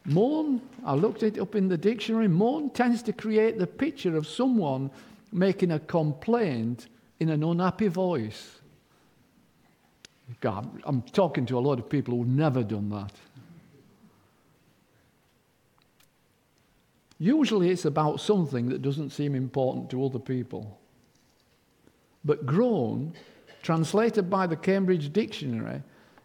Mourn, 0.04 0.62
I 0.84 0.94
looked 0.94 1.22
it 1.22 1.38
up 1.38 1.54
in 1.54 1.68
the 1.68 1.76
dictionary, 1.76 2.28
mourn 2.28 2.70
tends 2.70 3.02
to 3.02 3.12
create 3.12 3.58
the 3.58 3.66
picture 3.66 4.16
of 4.16 4.26
someone 4.26 4.90
making 5.32 5.70
a 5.70 5.78
complaint 5.78 6.88
in 7.20 7.28
an 7.28 7.44
unhappy 7.44 7.88
voice. 7.88 8.59
God, 10.40 10.82
I'm 10.84 11.02
talking 11.02 11.46
to 11.46 11.58
a 11.58 11.60
lot 11.60 11.78
of 11.78 11.88
people 11.88 12.16
who've 12.16 12.26
never 12.26 12.62
done 12.62 12.90
that. 12.90 13.12
Usually 17.18 17.70
it's 17.70 17.84
about 17.84 18.20
something 18.20 18.70
that 18.70 18.80
doesn't 18.80 19.10
seem 19.10 19.34
important 19.34 19.90
to 19.90 20.04
other 20.04 20.18
people. 20.18 20.78
But 22.24 22.46
groan, 22.46 23.14
translated 23.62 24.30
by 24.30 24.46
the 24.46 24.56
Cambridge 24.56 25.12
Dictionary, 25.12 25.82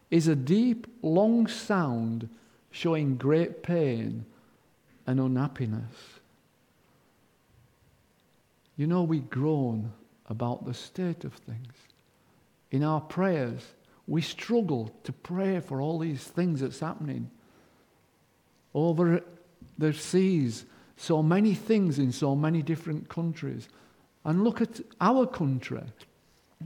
is 0.09 0.27
a 0.27 0.35
deep, 0.35 0.87
long 1.01 1.47
sound 1.47 2.29
showing 2.71 3.17
great 3.17 3.63
pain 3.63 4.25
and 5.07 5.19
unhappiness. 5.19 5.93
You 8.77 8.87
know, 8.87 9.03
we 9.03 9.19
groan 9.19 9.91
about 10.29 10.65
the 10.65 10.73
state 10.73 11.23
of 11.23 11.33
things. 11.33 11.73
In 12.71 12.83
our 12.83 13.01
prayers, 13.01 13.73
we 14.07 14.21
struggle 14.21 14.91
to 15.03 15.11
pray 15.11 15.59
for 15.59 15.81
all 15.81 15.99
these 15.99 16.23
things 16.23 16.61
that's 16.61 16.79
happening. 16.79 17.29
Over 18.73 19.21
the 19.77 19.93
seas, 19.93 20.65
so 20.97 21.23
many 21.23 21.53
things 21.53 21.99
in 21.99 22.11
so 22.11 22.35
many 22.35 22.61
different 22.61 23.09
countries. 23.09 23.67
And 24.23 24.43
look 24.43 24.61
at 24.61 24.81
our 25.01 25.25
country. 25.25 25.81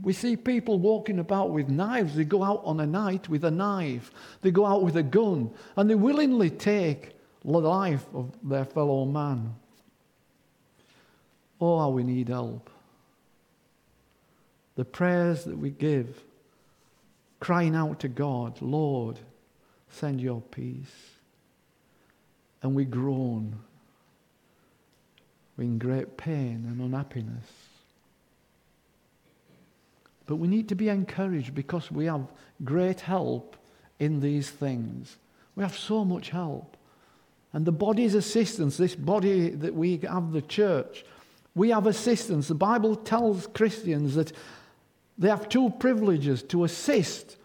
We 0.02 0.12
see 0.12 0.36
people 0.36 0.78
walking 0.78 1.18
about 1.18 1.50
with 1.50 1.68
knives. 1.68 2.14
They 2.14 2.24
go 2.24 2.42
out 2.42 2.62
on 2.64 2.80
a 2.80 2.86
night 2.86 3.28
with 3.28 3.44
a 3.44 3.50
knife. 3.50 4.12
They 4.42 4.50
go 4.50 4.66
out 4.66 4.82
with 4.82 4.96
a 4.96 5.02
gun. 5.02 5.50
And 5.76 5.90
they 5.90 5.94
willingly 5.94 6.50
take 6.50 7.16
the 7.44 7.50
life 7.58 8.06
of 8.14 8.30
their 8.42 8.64
fellow 8.64 9.04
man. 9.04 9.54
Oh, 11.60 11.78
how 11.78 11.90
we 11.90 12.02
need 12.02 12.28
help. 12.28 12.70
The 14.76 14.84
prayers 14.84 15.44
that 15.44 15.58
we 15.58 15.70
give, 15.70 16.22
crying 17.40 17.74
out 17.74 18.00
to 18.00 18.08
God, 18.08 18.60
Lord, 18.60 19.18
send 19.88 20.20
your 20.20 20.40
peace. 20.40 21.16
And 22.62 22.74
we 22.74 22.84
groan 22.84 23.58
we 25.60 25.66
in 25.66 25.78
great 25.78 26.16
pain 26.16 26.64
and 26.66 26.80
unhappiness. 26.80 27.44
But 30.24 30.36
we 30.36 30.48
need 30.48 30.70
to 30.70 30.74
be 30.74 30.88
encouraged 30.88 31.54
because 31.54 31.90
we 31.90 32.06
have 32.06 32.26
great 32.64 33.00
help 33.02 33.56
in 33.98 34.20
these 34.20 34.48
things. 34.48 35.18
We 35.56 35.62
have 35.62 35.76
so 35.76 36.02
much 36.02 36.30
help. 36.30 36.78
And 37.52 37.66
the 37.66 37.72
body's 37.72 38.14
assistance, 38.14 38.78
this 38.78 38.94
body 38.94 39.50
that 39.50 39.74
we 39.74 39.98
have, 39.98 40.32
the 40.32 40.40
church, 40.40 41.04
we 41.54 41.68
have 41.70 41.86
assistance. 41.86 42.48
The 42.48 42.54
Bible 42.54 42.96
tells 42.96 43.46
Christians 43.48 44.14
that 44.14 44.32
they 45.20 45.28
have 45.28 45.50
two 45.50 45.70
privileges 45.78 46.42
to 46.44 46.64
assist 46.64 47.36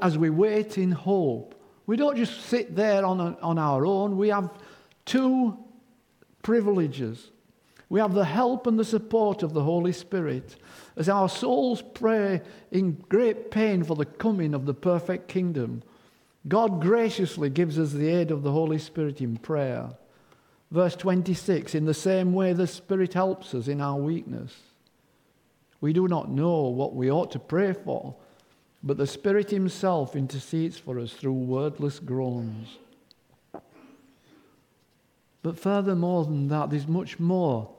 as 0.00 0.16
we 0.16 0.30
wait 0.30 0.78
in 0.78 0.90
hope. 0.90 1.54
We 1.86 1.96
don't 1.96 2.16
just 2.16 2.40
sit 2.46 2.74
there 2.74 3.04
on, 3.04 3.20
a, 3.20 3.38
on 3.42 3.58
our 3.58 3.84
own, 3.84 4.16
we 4.16 4.28
have 4.28 4.50
two 5.04 5.58
privileges. 6.42 7.30
We 7.90 8.00
have 8.00 8.14
the 8.14 8.24
help 8.24 8.66
and 8.66 8.78
the 8.78 8.84
support 8.84 9.42
of 9.42 9.52
the 9.52 9.62
Holy 9.62 9.92
Spirit 9.92 10.56
as 10.96 11.08
our 11.08 11.28
souls 11.28 11.82
pray 11.94 12.40
in 12.72 12.92
great 13.08 13.50
pain 13.50 13.84
for 13.84 13.94
the 13.94 14.06
coming 14.06 14.54
of 14.54 14.64
the 14.64 14.74
perfect 14.74 15.28
kingdom. 15.28 15.82
God 16.48 16.80
graciously 16.80 17.50
gives 17.50 17.78
us 17.78 17.92
the 17.92 18.08
aid 18.08 18.30
of 18.30 18.42
the 18.42 18.52
Holy 18.52 18.78
Spirit 18.78 19.20
in 19.20 19.36
prayer. 19.36 19.90
Verse 20.70 20.96
26 20.96 21.74
In 21.74 21.84
the 21.84 21.94
same 21.94 22.32
way, 22.32 22.54
the 22.54 22.66
Spirit 22.66 23.12
helps 23.12 23.54
us 23.54 23.68
in 23.68 23.80
our 23.80 23.98
weakness. 23.98 24.54
We 25.80 25.92
do 25.92 26.08
not 26.08 26.30
know 26.30 26.62
what 26.62 26.94
we 26.94 27.10
ought 27.10 27.30
to 27.32 27.38
pray 27.38 27.72
for, 27.72 28.14
but 28.82 28.96
the 28.96 29.06
Spirit 29.06 29.50
Himself 29.50 30.16
intercedes 30.16 30.78
for 30.78 30.98
us 30.98 31.12
through 31.12 31.32
wordless 31.32 31.98
groans. 31.98 32.78
But 35.42 35.58
furthermore 35.58 36.24
than 36.24 36.48
that, 36.48 36.70
there's 36.70 36.88
much 36.88 37.20
more. 37.20 37.70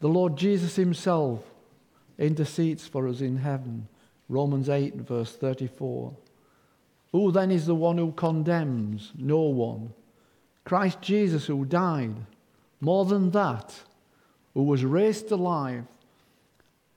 The 0.00 0.08
Lord 0.08 0.36
Jesus 0.36 0.74
Himself 0.76 1.44
intercedes 2.18 2.86
for 2.86 3.06
us 3.06 3.20
in 3.20 3.36
heaven. 3.36 3.86
Romans 4.28 4.68
8, 4.68 4.96
verse 4.96 5.36
34. 5.36 6.12
Who 7.12 7.30
then 7.30 7.50
is 7.50 7.66
the 7.66 7.74
one 7.74 7.98
who 7.98 8.12
condemns? 8.12 9.12
No 9.16 9.40
one. 9.42 9.92
Christ 10.64 11.00
Jesus, 11.02 11.46
who 11.46 11.64
died. 11.64 12.14
More 12.80 13.04
than 13.04 13.30
that, 13.30 13.74
who 14.54 14.62
was 14.62 14.84
raised 14.84 15.28
to 15.28 15.36
life. 15.36 15.84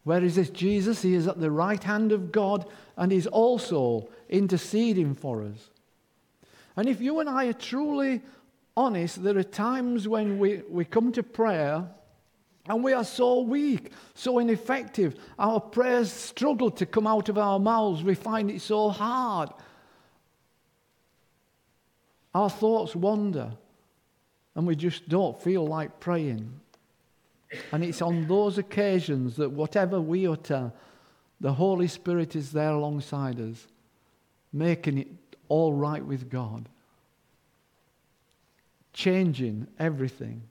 Where 0.05 0.23
is 0.23 0.35
this 0.35 0.51
Jesus? 0.51 1.01
He 1.01 1.15
is 1.15 1.27
at 1.27 1.39
the 1.39 1.51
right 1.51 1.83
hand 1.83 2.11
of 2.11 2.31
God 2.31 2.67
and 2.95 3.11
he's 3.11 3.25
also 3.25 4.07
interceding 4.29 5.15
for 5.15 5.41
us. 5.41 5.71
And 6.77 6.87
if 6.87 7.01
you 7.01 7.19
and 7.19 7.27
I 7.27 7.47
are 7.47 7.53
truly 7.53 8.21
honest, 8.77 9.23
there 9.23 9.37
are 9.37 9.43
times 9.43 10.07
when 10.07 10.37
we, 10.37 10.61
we 10.69 10.85
come 10.85 11.11
to 11.13 11.23
prayer 11.23 11.87
and 12.67 12.83
we 12.83 12.93
are 12.93 13.03
so 13.03 13.41
weak, 13.41 13.91
so 14.13 14.37
ineffective. 14.37 15.15
Our 15.39 15.59
prayers 15.59 16.11
struggle 16.11 16.69
to 16.71 16.85
come 16.85 17.07
out 17.07 17.27
of 17.27 17.39
our 17.39 17.57
mouths. 17.57 18.03
We 18.03 18.13
find 18.13 18.51
it 18.51 18.61
so 18.61 18.89
hard. 18.89 19.49
Our 22.35 22.51
thoughts 22.51 22.95
wander 22.95 23.53
and 24.53 24.67
we 24.67 24.75
just 24.75 25.09
don't 25.09 25.41
feel 25.41 25.65
like 25.65 25.99
praying. 25.99 26.59
And 27.71 27.83
it's 27.83 28.01
on 28.01 28.27
those 28.27 28.57
occasions 28.57 29.35
that 29.37 29.51
whatever 29.51 29.99
we 29.99 30.27
utter, 30.27 30.71
the 31.41 31.53
Holy 31.53 31.87
Spirit 31.87 32.35
is 32.35 32.51
there 32.51 32.71
alongside 32.71 33.39
us, 33.39 33.67
making 34.53 34.97
it 34.97 35.07
all 35.47 35.73
right 35.73 36.03
with 36.03 36.29
God 36.29 36.69
changing 38.95 39.67
everything. 39.77 40.41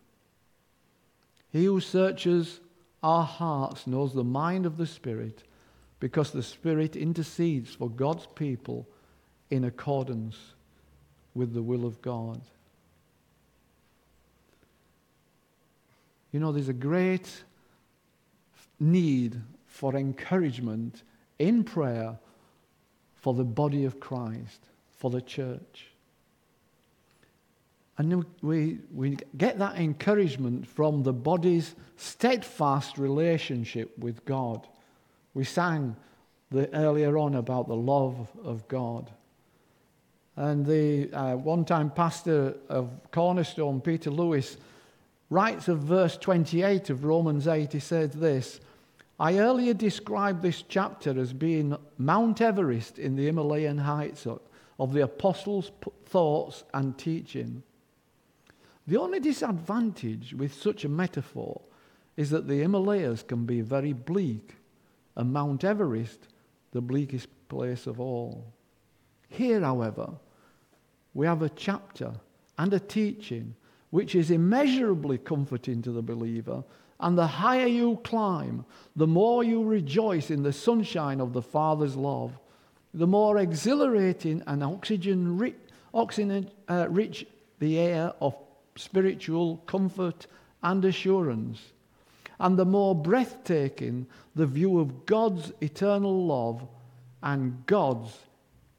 He 1.51 1.64
who 1.64 1.81
searches 1.81 2.61
our 3.03 3.25
hearts 3.25 3.87
knows 3.87 4.12
the 4.12 4.23
mind 4.23 4.67
of 4.67 4.77
the 4.77 4.87
Spirit 4.87 5.43
because 5.99 6.31
the 6.31 6.43
Spirit 6.43 6.95
intercedes 6.95 7.75
for 7.75 7.88
God's 7.88 8.29
people 8.35 8.87
in 9.51 9.64
accordance 9.64 10.37
with 11.35 11.55
the 11.55 11.62
will 11.62 11.87
of 11.87 12.03
God. 12.03 12.40
You 16.35 16.40
know, 16.40 16.51
there's 16.51 16.68
a 16.68 16.73
great 16.73 17.31
need 18.81 19.40
for 19.68 19.94
encouragement 19.94 21.05
in 21.38 21.62
prayer 21.62 22.18
for 23.14 23.35
the 23.35 23.44
body 23.44 23.85
of 23.85 24.01
Christ, 24.01 24.68
for 24.97 25.12
the 25.12 25.20
church. 25.20 25.92
And 27.99 28.27
we, 28.42 28.81
we 28.92 29.16
get 29.38 29.61
that 29.61 29.77
encouragement 29.77 30.66
from 30.66 31.05
the 31.05 31.12
body's 31.12 31.77
steadfast 31.97 32.99
relationship 32.99 33.97
with 33.97 34.25
God. 34.25 34.66
We 35.35 35.44
sang 35.44 35.94
the, 36.51 36.68
earlier 36.75 37.16
on 37.16 37.37
about 37.37 37.68
the 37.68 37.77
love 37.77 38.27
of 38.42 38.66
God. 38.66 39.09
And 40.35 40.66
the 40.66 41.12
uh, 41.12 41.37
one 41.37 41.64
time 41.64 41.90
pastor 41.90 42.57
of 42.68 42.90
Cornerstone, 43.12 43.81
Peter 43.81 44.11
Lewis, 44.11 44.57
writes 45.35 45.66
of 45.66 45.81
verse 45.81 46.16
28 46.16 46.90
of 46.90 47.05
Romans 47.05 47.49
8. 47.49 47.73
He 47.73 47.81
says 47.81 48.12
this 48.12 48.61
I 49.18 49.38
earlier 49.38 49.75
described 49.75 50.42
this 50.42 50.62
chapter 50.62 51.18
as 51.18 51.33
being 51.33 51.77
Mount 51.99 52.40
Everest 52.40 53.01
in 53.01 53.16
the 53.16 53.27
Himalayan 53.27 53.79
heights 53.79 54.29
of 54.79 54.92
the 54.92 55.03
apostles' 55.03 55.73
thoughts 56.07 56.62
and 56.73 56.97
teaching. 56.97 57.64
The 58.87 58.97
only 58.97 59.18
disadvantage 59.18 60.35
with 60.35 60.55
such 60.55 60.85
a 60.85 60.88
metaphor 60.88 61.61
is 62.16 62.31
that 62.31 62.47
the 62.47 62.61
Himalayas 62.61 63.25
can 63.25 63.44
be 63.44 63.61
very 63.61 63.92
bleak, 63.92 64.55
and 65.16 65.33
Mount 65.33 65.64
Everest, 65.64 66.29
the 66.70 66.81
bleakest 66.81 67.29
place 67.49 67.88
of 67.88 67.99
all. 67.99 68.53
Here, 69.29 69.61
however, 69.61 70.11
we 71.12 71.27
have 71.27 71.42
a 71.42 71.49
chapter 71.49 72.12
and 72.57 72.73
a 72.73 72.79
teaching 72.79 73.57
which 73.95 74.17
is 74.17 74.33
immeasurably 74.33 75.17
comforting 75.17 75.81
to 75.81 75.93
the 75.93 76.03
believer. 76.03 76.65
And 76.99 77.17
the 77.17 77.29
higher 77.29 77.69
you 77.69 78.01
climb, 78.03 78.65
the 78.97 79.07
more 79.07 79.45
you 79.45 79.63
rejoice 79.63 80.33
in 80.33 80.43
the 80.43 80.53
sunshine 80.53 81.21
of 81.21 81.33
the 81.33 81.41
Father's 81.41 81.95
love, 81.95 82.37
the 82.93 83.07
more 83.07 83.39
exhilarating 83.39 84.43
and 84.49 84.65
oxygen 84.65 85.39
rich, 85.39 85.55
oxygen, 85.95 86.51
uh, 86.69 86.89
rich 86.91 87.25
the 87.61 87.79
air 87.79 88.13
of 88.21 88.35
spiritual 88.75 89.59
comfort 89.59 90.27
and 90.65 90.85
assurance. 90.85 91.61
And 92.41 92.59
the 92.59 92.65
more 92.65 92.97
breathtaking 92.97 94.09
the 94.35 94.47
view 94.47 94.81
of 94.81 95.07
God's 95.07 95.53
eternal 95.61 96.27
love 96.27 96.67
and 97.23 97.65
God's 97.67 98.13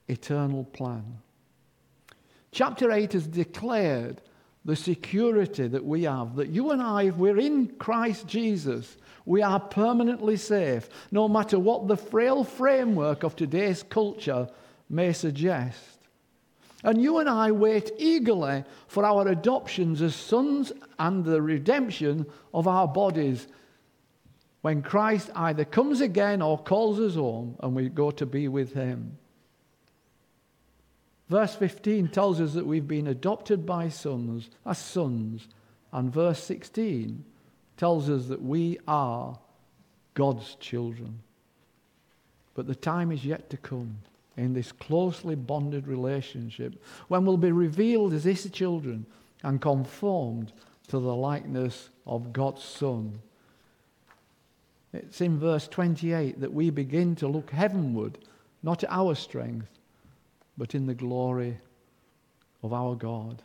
eternal 0.10 0.66
plan. 0.66 1.20
Chapter 2.52 2.92
8 2.92 3.14
has 3.14 3.28
declared 3.28 4.20
the 4.66 4.76
security 4.76 5.68
that 5.68 5.86
we 5.86 6.04
have, 6.04 6.36
that 6.36 6.50
you 6.50 6.72
and 6.72 6.82
I, 6.82 7.04
if 7.04 7.16
we're 7.16 7.38
in 7.38 7.68
Christ 7.78 8.28
Jesus, 8.28 8.98
We 9.26 9.42
are 9.42 9.60
permanently 9.60 10.38
safe, 10.38 10.88
no 11.12 11.28
matter 11.28 11.58
what 11.58 11.88
the 11.88 11.98
frail 11.98 12.44
framework 12.44 13.24
of 13.24 13.36
today's 13.36 13.82
culture 13.82 14.48
may 14.90 15.14
suggest. 15.14 16.00
And 16.84 17.02
you 17.02 17.18
and 17.18 17.28
I 17.28 17.52
wait 17.52 17.92
eagerly 17.98 18.64
for 18.88 19.04
our 19.04 19.28
adoptions 19.28 20.04
as 20.04 20.14
sons 20.14 20.72
and 21.00 21.26
the 21.26 21.42
redemption 21.42 22.28
of 22.54 22.68
our 22.68 22.88
bodies 22.88 23.48
when 24.62 24.84
Christ 24.84 25.32
either 25.36 25.66
comes 25.66 26.02
again 26.02 26.44
or 26.44 26.60
calls 26.60 27.00
us 27.00 27.16
home 27.16 27.56
and 27.62 27.76
we 27.76 27.90
go 27.90 28.12
to 28.12 28.26
be 28.28 28.48
with 28.48 28.74
him. 28.74 29.18
Verse 31.30 31.56
15 31.56 32.10
tells 32.10 32.40
us 32.40 32.54
that 32.54 32.68
we've 32.68 32.88
been 32.88 33.08
adopted 33.08 33.66
by 33.66 33.90
sons, 33.90 34.50
as 34.66 34.78
sons, 34.78 35.48
and 35.92 36.14
verse 36.14 36.44
16 36.44 37.24
tells 37.78 38.10
us 38.10 38.28
that 38.28 38.42
we 38.42 38.78
are 38.88 39.38
God's 40.14 40.56
children. 40.56 41.20
But 42.54 42.68
the 42.68 42.76
time 42.76 43.12
is 43.12 43.26
yet 43.26 43.50
to 43.50 43.58
come 43.58 43.98
in 44.38 44.54
this 44.54 44.72
closely 44.72 45.36
bonded 45.36 45.88
relationship 45.88 46.82
when 47.08 47.26
we'll 47.26 47.38
be 47.38 47.52
revealed 47.52 48.14
as 48.14 48.24
His 48.24 48.50
children 48.52 49.06
and 49.44 49.62
conformed 49.62 50.52
to 50.88 51.00
the 51.00 51.16
likeness 51.16 51.90
of 52.06 52.34
God's 52.34 52.64
Son. 52.64 53.20
It's 54.94 55.22
in 55.22 55.40
verse 55.40 55.68
28 55.68 56.40
that 56.40 56.54
we 56.54 56.70
begin 56.70 57.16
to 57.18 57.28
look 57.28 57.52
heavenward, 57.52 58.18
not 58.64 58.84
at 58.84 58.92
our 58.92 59.16
strength, 59.16 59.68
but 60.58 60.76
in 60.76 60.86
the 60.86 60.94
glory 60.94 61.58
of 62.64 62.74
our 62.74 62.96
God. 62.96 63.42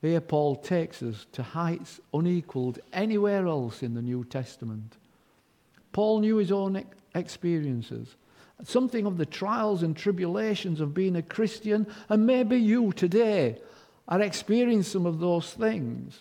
Here, 0.00 0.20
Paul 0.20 0.56
takes 0.56 1.02
us 1.02 1.26
to 1.32 1.42
heights 1.42 2.00
unequaled 2.12 2.80
anywhere 2.92 3.46
else 3.46 3.82
in 3.82 3.94
the 3.94 4.02
New 4.02 4.24
Testament. 4.24 4.96
Paul 5.92 6.20
knew 6.20 6.36
his 6.36 6.50
own 6.50 6.84
experiences, 7.14 8.16
something 8.64 9.06
of 9.06 9.16
the 9.16 9.26
trials 9.26 9.82
and 9.82 9.96
tribulations 9.96 10.80
of 10.80 10.94
being 10.94 11.16
a 11.16 11.22
Christian, 11.22 11.86
and 12.08 12.26
maybe 12.26 12.56
you 12.56 12.92
today 12.92 13.58
are 14.08 14.20
experiencing 14.20 14.82
some 14.82 15.06
of 15.06 15.20
those 15.20 15.52
things. 15.52 16.18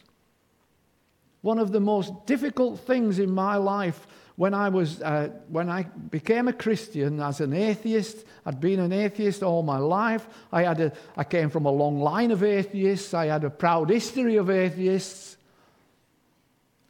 One 1.42 1.58
of 1.58 1.72
the 1.72 1.80
most 1.80 2.28
difficult 2.28 2.80
things 2.82 3.18
in 3.18 3.32
my 3.32 3.56
life 3.56 4.06
when 4.42 4.56
I, 4.56 4.70
was, 4.70 5.00
uh, 5.04 5.30
when 5.50 5.70
I 5.70 5.84
became 5.84 6.48
a 6.48 6.54
Christian 6.54 7.20
as 7.20 7.42
an 7.42 7.54
atheist, 7.54 8.26
I'd 8.44 8.60
been 8.60 8.80
an 8.80 8.92
atheist 8.92 9.44
all 9.44 9.62
my 9.62 9.78
life. 9.78 10.28
I, 10.52 10.64
had 10.64 10.82
a, 10.82 10.94
I 11.16 11.24
came 11.26 11.52
from 11.52 11.68
a 11.68 11.72
long 11.72 12.00
line 12.00 12.32
of 12.32 12.42
atheists. 12.42 13.14
I 13.14 13.28
had 13.28 13.44
a 13.44 13.52
proud 13.52 13.92
history 13.92 14.38
of 14.38 14.50
atheists. 14.50 15.38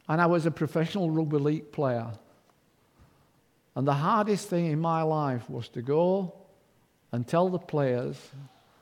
And 0.08 0.18
I 0.18 0.24
was 0.24 0.46
a 0.46 0.50
professional 0.50 1.10
rugby 1.10 1.36
league 1.36 1.72
player. 1.72 2.12
And 3.76 3.86
the 3.86 3.92
hardest 3.92 4.48
thing 4.48 4.64
in 4.68 4.80
my 4.80 5.02
life 5.02 5.50
was 5.50 5.68
to 5.76 5.82
go 5.82 6.32
and 7.12 7.28
tell 7.28 7.50
the 7.50 7.58
players, 7.58 8.16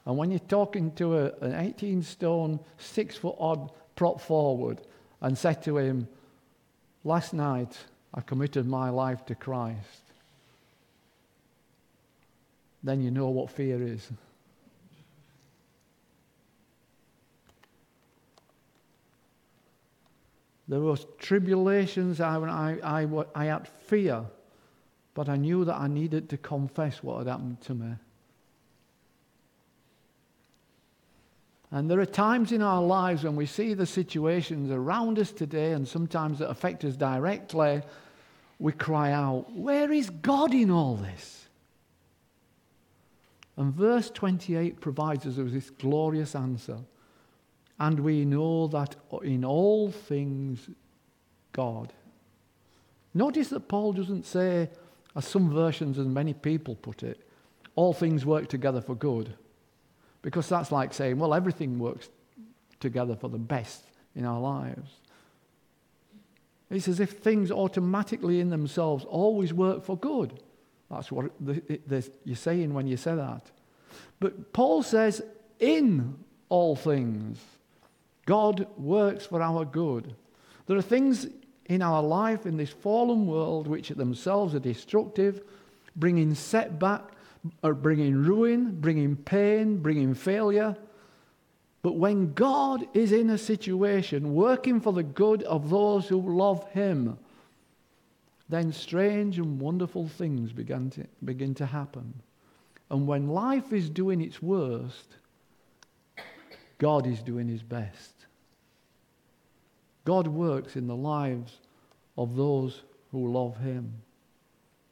and 0.07 0.17
when 0.17 0.31
you're 0.31 0.39
talking 0.39 0.93
to 0.93 1.19
a, 1.19 1.33
an 1.41 1.55
18 1.57 2.05
stone, 2.05 2.61
six 2.79 3.17
foot 3.17 3.35
odd 3.37 3.73
prop 3.97 4.21
forward, 4.21 4.81
and 5.21 5.37
said 5.37 5.61
to 5.65 5.79
him, 5.79 6.07
Last 7.03 7.35
night 7.35 7.77
I 8.13 8.21
committed 8.21 8.67
my 8.67 8.91
life 8.91 9.25
to 9.27 9.35
Christ, 9.35 10.03
then 12.83 13.03
you 13.03 13.11
know 13.11 13.29
what 13.29 13.51
fear 13.51 13.83
is. 13.83 14.11
There 20.67 20.81
was 20.81 21.05
tribulations, 21.19 22.21
I, 22.21 22.37
I, 22.37 23.03
I, 23.03 23.25
I 23.35 23.45
had 23.47 23.67
fear, 23.67 24.25
but 25.15 25.29
I 25.29 25.37
knew 25.37 25.65
that 25.65 25.75
I 25.75 25.89
needed 25.89 26.29
to 26.31 26.37
confess 26.37 27.03
what 27.03 27.19
had 27.19 27.27
happened 27.27 27.61
to 27.63 27.75
me. 27.75 27.95
And 31.73 31.89
there 31.89 32.01
are 32.01 32.07
times 32.07 32.51
in 32.51 32.63
our 32.63 32.83
lives 32.83 33.23
when 33.23 33.37
we 33.37 33.47
see 33.47 33.75
the 33.75 33.87
situations 33.87 34.71
around 34.71 35.19
us 35.19 35.31
today, 35.31 35.73
and 35.73 35.87
sometimes 35.87 36.41
that 36.41 36.51
affect 36.51 36.85
us 36.85 36.97
directly, 36.97 37.83
we 38.59 38.73
cry 38.73 39.13
out, 39.13 39.53
Where 39.53 39.93
is 39.93 40.11
God 40.11 40.53
in 40.53 40.71
all 40.71 40.97
this? 40.97 41.47
And 43.57 43.73
verse 43.73 44.11
28 44.11 44.81
provides 44.81 45.27
us 45.27 45.37
with 45.37 45.53
this 45.53 45.71
glorious 45.71 46.35
answer. 46.35 46.79
And 47.79 48.01
we 48.01 48.25
know 48.25 48.67
that 48.69 48.97
in 49.23 49.45
all 49.45 49.91
things, 49.91 50.69
God. 51.53 51.93
Notice 53.15 53.49
that 53.49 53.69
Paul 53.69 53.93
doesn't 53.93 54.27
say, 54.27 54.71
as 55.17 55.27
some 55.27 55.53
versions 55.53 55.99
and 55.99 56.13
many 56.13 56.33
people 56.33 56.75
put 56.75 57.03
it, 57.03 57.27
all 57.75 57.93
things 57.93 58.25
work 58.25 58.49
together 58.49 58.81
for 58.81 58.95
good. 58.95 59.35
Because 60.23 60.49
that's 60.49 60.71
like 60.71 60.93
saying, 60.93 61.19
well, 61.19 61.35
everything 61.35 61.79
works 61.79 62.09
together 62.79 63.17
for 63.17 63.29
the 63.29 63.39
best 63.39 63.85
in 64.15 64.25
our 64.25 64.41
lives. 64.41 64.91
It's 66.71 66.89
as 66.89 67.01
if 67.01 67.19
things 67.19 67.51
automatically 67.51 68.41
in 68.41 68.51
themselves 68.51 69.05
always 69.05 69.53
work 69.53 69.85
for 69.85 69.97
good. 69.97 70.41
That's 70.91 71.11
what 71.11 71.31
the, 71.41 71.81
the, 71.87 72.09
you're 72.25 72.37
saying 72.37 72.75
when 72.75 72.87
you 72.87 72.97
say 72.97 73.15
that. 73.15 73.51
But 74.19 74.53
Paul 74.53 74.83
says, 74.83 75.23
in 75.59 76.17
all 76.49 76.77
things, 76.77 77.39
God 78.27 78.67
works 78.77 79.27
for 79.27 79.43
our 79.43 79.65
good. 79.65 80.15
There 80.67 80.77
are 80.77 80.83
things 80.83 81.27
in 81.67 81.83
our 81.83 82.03
life 82.03 82.47
in 82.47 82.57
this 82.57 82.71
fallen 82.71 83.27
world 83.27 83.67
which 83.67 83.89
themselves 83.91 84.55
are 84.55 84.61
destructive, 84.61 85.43
bringing 85.97 86.35
setback, 86.35 87.03
or 87.63 87.75
bringing 87.75 88.15
ruin, 88.15 88.81
bringing 88.81 89.17
pain, 89.17 89.79
bringing 89.79 90.15
failure. 90.15 90.77
But 91.83 91.97
when 91.97 92.35
God 92.35 92.87
is 92.95 93.13
in 93.13 93.31
a 93.31 93.39
situation 93.39 94.35
working 94.35 94.81
for 94.81 94.93
the 94.93 95.03
good 95.03 95.43
of 95.45 95.71
those 95.71 96.09
who 96.09 96.37
love 96.37 96.69
Him, 96.71 97.19
then 98.49 98.73
strange 98.73 99.39
and 99.39 99.61
wonderful 99.61 100.09
things 100.09 100.53
begin 100.53 100.91
to, 100.91 101.07
begin 101.25 101.55
to 101.55 101.67
happen. 101.67 102.13
And 102.91 103.07
when 103.07 103.29
life 103.29 103.73
is 103.73 103.89
doing 103.89 104.21
its 104.21 104.43
worst, 104.43 105.17
God 106.79 107.07
is 107.07 107.23
doing 107.23 107.49
His 107.49 107.63
best. 107.63 108.27
God 110.05 110.27
works 110.27 110.77
in 110.77 110.87
the 110.87 110.97
lives 110.97 111.59
of 112.19 112.37
those 112.37 112.83
who 113.13 113.33
love 113.33 113.57
Him. 113.59 114.03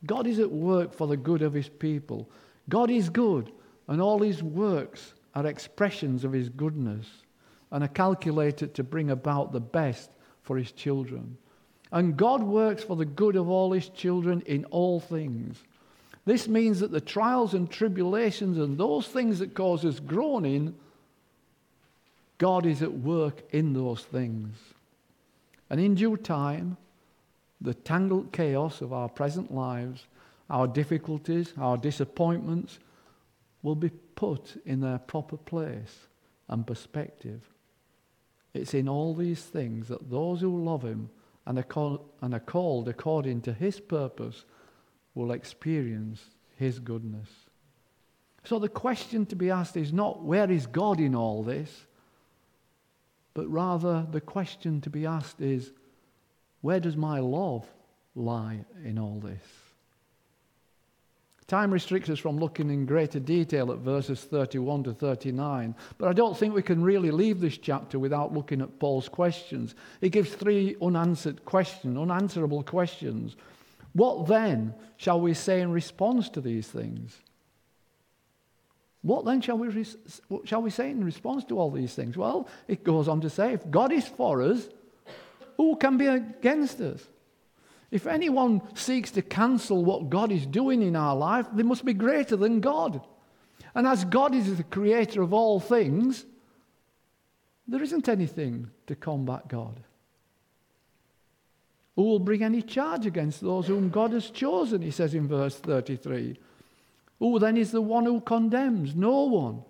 God 0.06 0.26
is 0.26 0.38
at 0.38 0.50
work 0.50 0.94
for 0.94 1.06
the 1.06 1.16
good 1.16 1.42
of 1.42 1.52
his 1.52 1.68
people. 1.68 2.28
God 2.68 2.90
is 2.90 3.08
good, 3.08 3.50
and 3.88 4.00
all 4.00 4.20
his 4.20 4.42
works 4.42 5.14
are 5.34 5.46
expressions 5.46 6.24
of 6.24 6.32
his 6.32 6.48
goodness 6.48 7.06
and 7.70 7.84
are 7.84 7.88
calculated 7.88 8.74
to 8.74 8.84
bring 8.84 9.10
about 9.10 9.52
the 9.52 9.60
best 9.60 10.10
for 10.42 10.56
his 10.56 10.72
children. 10.72 11.36
And 11.92 12.16
God 12.16 12.42
works 12.42 12.82
for 12.82 12.96
the 12.96 13.04
good 13.04 13.36
of 13.36 13.48
all 13.48 13.72
his 13.72 13.88
children 13.88 14.42
in 14.46 14.64
all 14.66 15.00
things. 15.00 15.62
This 16.24 16.48
means 16.48 16.80
that 16.80 16.90
the 16.90 17.00
trials 17.00 17.54
and 17.54 17.70
tribulations 17.70 18.58
and 18.58 18.76
those 18.76 19.08
things 19.08 19.38
that 19.38 19.54
cause 19.54 19.84
us 19.84 19.98
groaning, 19.98 20.74
God 22.36 22.66
is 22.66 22.82
at 22.82 22.92
work 22.92 23.42
in 23.50 23.72
those 23.72 24.02
things. 24.04 24.54
And 25.70 25.80
in 25.80 25.94
due 25.94 26.16
time, 26.16 26.76
the 27.60 27.74
tangled 27.74 28.32
chaos 28.32 28.80
of 28.80 28.92
our 28.92 29.08
present 29.08 29.52
lives, 29.52 30.06
our 30.48 30.66
difficulties, 30.66 31.52
our 31.58 31.76
disappointments, 31.76 32.78
will 33.62 33.74
be 33.74 33.90
put 34.14 34.60
in 34.64 34.80
their 34.80 34.98
proper 34.98 35.36
place 35.36 36.06
and 36.48 36.66
perspective. 36.66 37.42
It's 38.54 38.74
in 38.74 38.88
all 38.88 39.14
these 39.14 39.42
things 39.42 39.88
that 39.88 40.10
those 40.10 40.40
who 40.40 40.64
love 40.64 40.82
Him 40.82 41.10
and 41.46 41.58
are, 41.58 41.64
called, 41.64 42.08
and 42.20 42.34
are 42.34 42.40
called 42.40 42.88
according 42.88 43.42
to 43.42 43.52
His 43.52 43.80
purpose 43.80 44.44
will 45.14 45.32
experience 45.32 46.22
His 46.56 46.78
goodness. 46.78 47.28
So 48.44 48.58
the 48.58 48.68
question 48.68 49.26
to 49.26 49.36
be 49.36 49.50
asked 49.50 49.76
is 49.76 49.92
not 49.92 50.22
where 50.22 50.50
is 50.50 50.66
God 50.66 51.00
in 51.00 51.14
all 51.14 51.42
this, 51.42 51.86
but 53.34 53.46
rather 53.48 54.06
the 54.10 54.20
question 54.20 54.80
to 54.80 54.90
be 54.90 55.04
asked 55.04 55.40
is 55.40 55.72
where 56.60 56.80
does 56.80 56.96
my 56.96 57.20
love 57.20 57.66
lie 58.14 58.64
in 58.84 58.98
all 58.98 59.20
this? 59.20 59.42
Time 61.48 61.70
restricts 61.70 62.10
us 62.10 62.18
from 62.18 62.38
looking 62.38 62.68
in 62.68 62.84
greater 62.84 63.18
detail 63.18 63.72
at 63.72 63.78
verses 63.78 64.22
31 64.22 64.84
to 64.84 64.92
39, 64.92 65.74
but 65.96 66.08
I 66.08 66.12
don't 66.12 66.36
think 66.36 66.54
we 66.54 66.60
can 66.60 66.82
really 66.82 67.10
leave 67.10 67.40
this 67.40 67.56
chapter 67.56 67.98
without 67.98 68.34
looking 68.34 68.60
at 68.60 68.78
Paul's 68.78 69.08
questions. 69.08 69.74
He 70.02 70.10
gives 70.10 70.30
three 70.30 70.76
unanswered 70.82 71.46
questions, 71.46 71.96
unanswerable 71.96 72.62
questions. 72.64 73.34
What 73.94 74.26
then 74.26 74.74
shall 74.98 75.22
we 75.22 75.32
say 75.32 75.62
in 75.62 75.72
response 75.72 76.28
to 76.30 76.42
these 76.42 76.68
things? 76.68 77.16
What 79.00 79.24
then 79.24 79.40
shall 79.40 79.56
we, 79.56 79.86
shall 80.44 80.60
we 80.60 80.70
say 80.70 80.90
in 80.90 81.02
response 81.02 81.44
to 81.44 81.58
all 81.58 81.70
these 81.70 81.94
things? 81.94 82.14
Well, 82.18 82.46
it 82.66 82.84
goes 82.84 83.08
on 83.08 83.22
to 83.22 83.30
say, 83.30 83.54
if 83.54 83.70
God 83.70 83.90
is 83.90 84.06
for 84.06 84.42
us, 84.42 84.68
who 85.58 85.76
can 85.76 85.98
be 85.98 86.06
against 86.06 86.80
us? 86.80 87.06
If 87.90 88.06
anyone 88.06 88.62
seeks 88.74 89.10
to 89.12 89.22
cancel 89.22 89.84
what 89.84 90.08
God 90.08 90.30
is 90.30 90.46
doing 90.46 90.82
in 90.82 90.96
our 90.96 91.16
life, 91.16 91.46
they 91.52 91.62
must 91.62 91.84
be 91.84 91.94
greater 91.94 92.36
than 92.36 92.60
God. 92.60 93.02
And 93.74 93.86
as 93.86 94.04
God 94.04 94.34
is 94.34 94.56
the 94.56 94.62
creator 94.62 95.20
of 95.20 95.32
all 95.32 95.58
things, 95.60 96.24
there 97.66 97.82
isn't 97.82 98.08
anything 98.08 98.70
to 98.86 98.94
combat 98.94 99.48
God. 99.48 99.80
Who 101.96 102.04
will 102.04 102.18
bring 102.20 102.44
any 102.44 102.62
charge 102.62 103.06
against 103.06 103.40
those 103.40 103.66
whom 103.66 103.90
God 103.90 104.12
has 104.12 104.30
chosen? 104.30 104.82
He 104.82 104.92
says 104.92 105.14
in 105.14 105.26
verse 105.26 105.56
33. 105.56 106.38
Who 107.18 107.38
then 107.40 107.56
is 107.56 107.72
the 107.72 107.82
one 107.82 108.04
who 108.04 108.20
condemns? 108.20 108.94
No 108.94 109.24
one. 109.24 109.64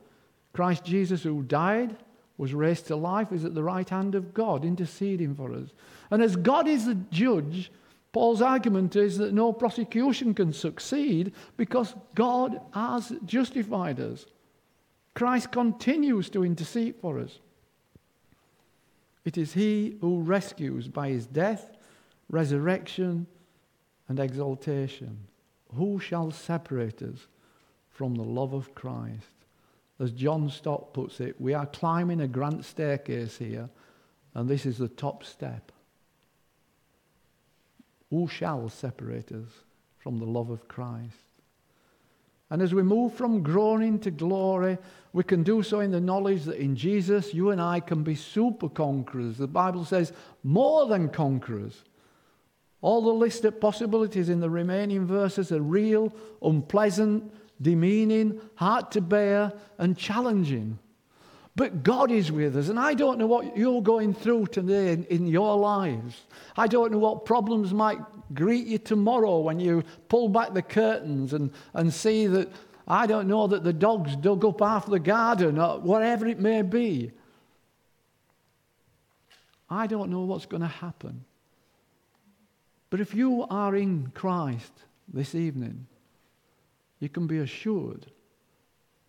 Christ 0.52 0.84
Jesus, 0.84 1.22
who 1.22 1.42
died, 1.42 1.96
was 2.38 2.54
raised 2.54 2.86
to 2.86 2.96
life, 2.96 3.32
is 3.32 3.44
at 3.44 3.54
the 3.54 3.62
right 3.62 3.88
hand 3.88 4.14
of 4.14 4.32
God, 4.32 4.64
interceding 4.64 5.34
for 5.34 5.52
us. 5.52 5.68
And 6.10 6.22
as 6.22 6.36
God 6.36 6.66
is 6.66 6.86
the 6.86 6.94
judge, 6.94 7.70
Paul's 8.12 8.40
argument 8.40 8.96
is 8.96 9.18
that 9.18 9.34
no 9.34 9.52
prosecution 9.52 10.32
can 10.32 10.54
succeed 10.54 11.32
because 11.58 11.94
God 12.14 12.60
has 12.72 13.12
justified 13.26 14.00
us. 14.00 14.24
Christ 15.14 15.52
continues 15.52 16.30
to 16.30 16.44
intercede 16.44 16.94
for 17.02 17.18
us. 17.18 17.38
It 19.26 19.36
is 19.36 19.52
He 19.52 19.98
who 20.00 20.20
rescues 20.20 20.88
by 20.88 21.10
His 21.10 21.26
death 21.26 21.76
resurrection, 22.30 23.26
and 24.08 24.20
exaltation. 24.20 25.18
Who 25.74 25.98
shall 25.98 26.30
separate 26.30 27.02
us 27.02 27.26
from 27.90 28.14
the 28.14 28.22
love 28.22 28.52
of 28.52 28.74
Christ? 28.74 29.37
As 30.00 30.12
John 30.12 30.48
Stott 30.48 30.92
puts 30.92 31.20
it, 31.20 31.40
we 31.40 31.54
are 31.54 31.66
climbing 31.66 32.20
a 32.20 32.28
grand 32.28 32.64
staircase 32.64 33.36
here, 33.36 33.68
and 34.34 34.48
this 34.48 34.64
is 34.64 34.78
the 34.78 34.88
top 34.88 35.24
step. 35.24 35.72
Who 38.10 38.28
shall 38.28 38.68
separate 38.68 39.32
us 39.32 39.48
from 39.98 40.18
the 40.18 40.24
love 40.24 40.50
of 40.50 40.68
Christ? 40.68 41.16
And 42.50 42.62
as 42.62 42.72
we 42.72 42.82
move 42.82 43.12
from 43.12 43.42
groaning 43.42 43.98
to 44.00 44.10
glory, 44.10 44.78
we 45.12 45.24
can 45.24 45.42
do 45.42 45.62
so 45.62 45.80
in 45.80 45.90
the 45.90 46.00
knowledge 46.00 46.44
that 46.44 46.56
in 46.56 46.76
Jesus, 46.76 47.34
you 47.34 47.50
and 47.50 47.60
I 47.60 47.80
can 47.80 48.02
be 48.02 48.14
super 48.14 48.68
conquerors. 48.68 49.36
The 49.36 49.46
Bible 49.46 49.84
says, 49.84 50.12
more 50.44 50.86
than 50.86 51.10
conquerors. 51.10 51.82
All 52.80 53.02
the 53.02 53.12
list 53.12 53.44
of 53.44 53.60
possibilities 53.60 54.28
in 54.28 54.40
the 54.40 54.48
remaining 54.48 55.04
verses 55.04 55.52
are 55.52 55.60
real, 55.60 56.14
unpleasant, 56.40 57.32
demeaning, 57.60 58.40
hard 58.54 58.90
to 58.92 59.00
bear, 59.00 59.52
and 59.78 59.96
challenging. 59.96 60.78
But 61.56 61.82
God 61.82 62.12
is 62.12 62.30
with 62.30 62.56
us, 62.56 62.68
and 62.68 62.78
I 62.78 62.94
don't 62.94 63.18
know 63.18 63.26
what 63.26 63.56
you're 63.56 63.82
going 63.82 64.14
through 64.14 64.46
today 64.46 64.92
in, 64.92 65.04
in, 65.06 65.26
your 65.26 65.56
lives. 65.56 66.22
I 66.56 66.68
don't 66.68 66.92
know 66.92 66.98
what 66.98 67.24
problems 67.24 67.74
might 67.74 67.98
greet 68.32 68.68
you 68.68 68.78
tomorrow 68.78 69.40
when 69.40 69.58
you 69.58 69.82
pull 70.08 70.28
back 70.28 70.54
the 70.54 70.62
curtains 70.62 71.32
and, 71.32 71.50
and 71.74 71.92
see 71.92 72.28
that, 72.28 72.48
I 72.86 73.08
don't 73.08 73.26
know, 73.26 73.48
that 73.48 73.64
the 73.64 73.72
dogs 73.72 74.14
dug 74.14 74.44
up 74.44 74.60
half 74.60 74.86
the 74.86 75.00
garden 75.00 75.58
or 75.58 75.80
whatever 75.80 76.26
it 76.26 76.38
may 76.38 76.62
be. 76.62 77.10
I 79.68 79.88
don't 79.88 80.10
know 80.10 80.22
what's 80.22 80.46
going 80.46 80.62
to 80.62 80.68
happen. 80.68 81.24
But 82.90 83.00
if 83.00 83.14
you 83.14 83.46
are 83.50 83.74
in 83.74 84.12
Christ 84.14 84.72
this 85.12 85.34
evening, 85.34 85.86
you 87.00 87.08
can 87.08 87.26
be 87.26 87.38
assured 87.38 88.06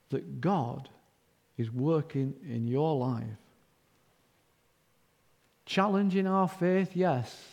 that 0.09 0.41
God 0.41 0.89
is 1.57 1.71
working 1.71 2.33
in 2.47 2.67
your 2.67 2.95
life. 2.95 3.25
Challenging 5.65 6.25
our 6.25 6.47
faith, 6.47 6.91
yes. 6.95 7.45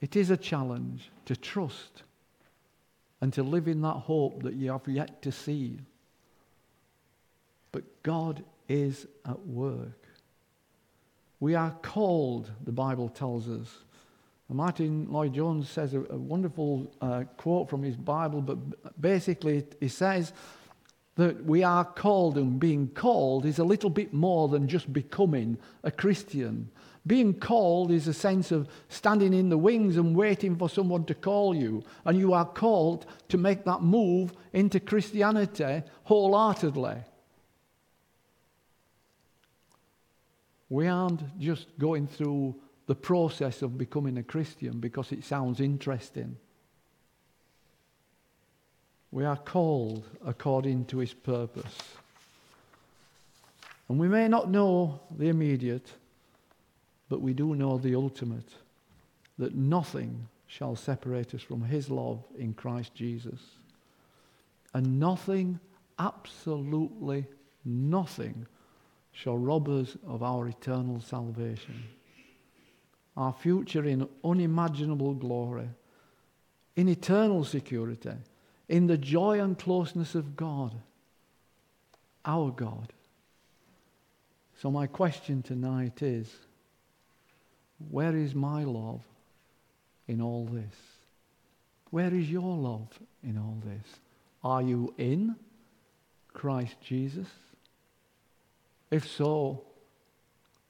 It 0.00 0.16
is 0.16 0.30
a 0.30 0.36
challenge 0.36 1.10
to 1.24 1.34
trust 1.34 2.02
and 3.20 3.32
to 3.32 3.42
live 3.42 3.68
in 3.68 3.80
that 3.82 3.94
hope 3.94 4.42
that 4.42 4.54
you 4.54 4.70
have 4.70 4.86
yet 4.86 5.22
to 5.22 5.32
see. 5.32 5.78
But 7.72 8.02
God 8.02 8.44
is 8.68 9.06
at 9.26 9.40
work. 9.46 10.06
We 11.40 11.54
are 11.54 11.74
called, 11.82 12.50
the 12.64 12.72
Bible 12.72 13.08
tells 13.08 13.48
us, 13.48 13.68
Martyn 14.48 15.10
Lloyd-Jones 15.10 15.68
says 15.68 15.94
a, 15.94 16.00
a 16.00 16.16
wonderful 16.16 16.92
uh, 17.00 17.24
quote 17.36 17.70
from 17.70 17.82
his 17.82 17.96
Bible, 17.96 18.42
but 18.42 19.00
basically 19.00 19.64
he 19.80 19.88
says 19.88 20.32
that 21.16 21.44
we 21.44 21.62
are 21.62 21.84
called, 21.84 22.36
and 22.36 22.60
being 22.60 22.88
called 22.88 23.46
is 23.46 23.58
a 23.58 23.64
little 23.64 23.90
bit 23.90 24.12
more 24.12 24.48
than 24.48 24.68
just 24.68 24.92
becoming 24.92 25.56
a 25.82 25.90
Christian. 25.90 26.70
Being 27.06 27.34
called 27.34 27.90
is 27.90 28.08
a 28.08 28.14
sense 28.14 28.50
of 28.50 28.68
standing 28.88 29.34
in 29.34 29.48
the 29.48 29.58
wings 29.58 29.96
and 29.96 30.16
waiting 30.16 30.56
for 30.56 30.68
someone 30.68 31.04
to 31.04 31.14
call 31.14 31.54
you. 31.54 31.82
And 32.04 32.18
you 32.18 32.32
are 32.32 32.46
called 32.46 33.06
to 33.28 33.38
make 33.38 33.64
that 33.64 33.82
move 33.82 34.32
into 34.52 34.80
Christianity 34.80 35.82
wholeheartedly. 36.04 36.96
We 40.70 40.88
aren't 40.88 41.38
just 41.38 41.78
going 41.78 42.06
through 42.06 42.56
the 42.86 42.94
process 42.94 43.62
of 43.62 43.78
becoming 43.78 44.18
a 44.18 44.22
Christian 44.22 44.78
because 44.78 45.12
it 45.12 45.24
sounds 45.24 45.60
interesting. 45.60 46.36
We 49.10 49.24
are 49.24 49.36
called 49.36 50.04
according 50.24 50.86
to 50.86 50.98
his 50.98 51.14
purpose. 51.14 51.78
And 53.88 53.98
we 53.98 54.08
may 54.08 54.28
not 54.28 54.50
know 54.50 55.00
the 55.16 55.28
immediate, 55.28 55.88
but 57.08 57.20
we 57.20 57.32
do 57.32 57.54
know 57.54 57.78
the 57.78 57.94
ultimate 57.94 58.48
that 59.38 59.54
nothing 59.54 60.28
shall 60.46 60.76
separate 60.76 61.34
us 61.34 61.42
from 61.42 61.62
his 61.62 61.90
love 61.90 62.22
in 62.38 62.54
Christ 62.54 62.94
Jesus. 62.94 63.40
And 64.72 64.98
nothing, 65.00 65.58
absolutely 65.98 67.26
nothing, 67.64 68.46
shall 69.12 69.38
rob 69.38 69.68
us 69.68 69.96
of 70.06 70.22
our 70.22 70.48
eternal 70.48 71.00
salvation 71.00 71.84
our 73.16 73.32
future 73.32 73.84
in 73.84 74.08
unimaginable 74.24 75.14
glory, 75.14 75.68
in 76.76 76.88
eternal 76.88 77.44
security, 77.44 78.12
in 78.68 78.86
the 78.86 78.98
joy 78.98 79.40
and 79.40 79.58
closeness 79.58 80.14
of 80.14 80.36
God, 80.36 80.74
our 82.24 82.50
God. 82.50 82.92
So, 84.60 84.70
my 84.70 84.86
question 84.86 85.42
tonight 85.42 86.02
is 86.02 86.28
where 87.90 88.16
is 88.16 88.34
my 88.34 88.64
love 88.64 89.02
in 90.08 90.20
all 90.20 90.46
this? 90.46 90.74
Where 91.90 92.12
is 92.12 92.30
your 92.30 92.56
love 92.56 92.88
in 93.22 93.38
all 93.38 93.58
this? 93.64 93.86
Are 94.42 94.62
you 94.62 94.94
in 94.98 95.36
Christ 96.32 96.76
Jesus? 96.80 97.28
If 98.90 99.08
so, 99.08 99.62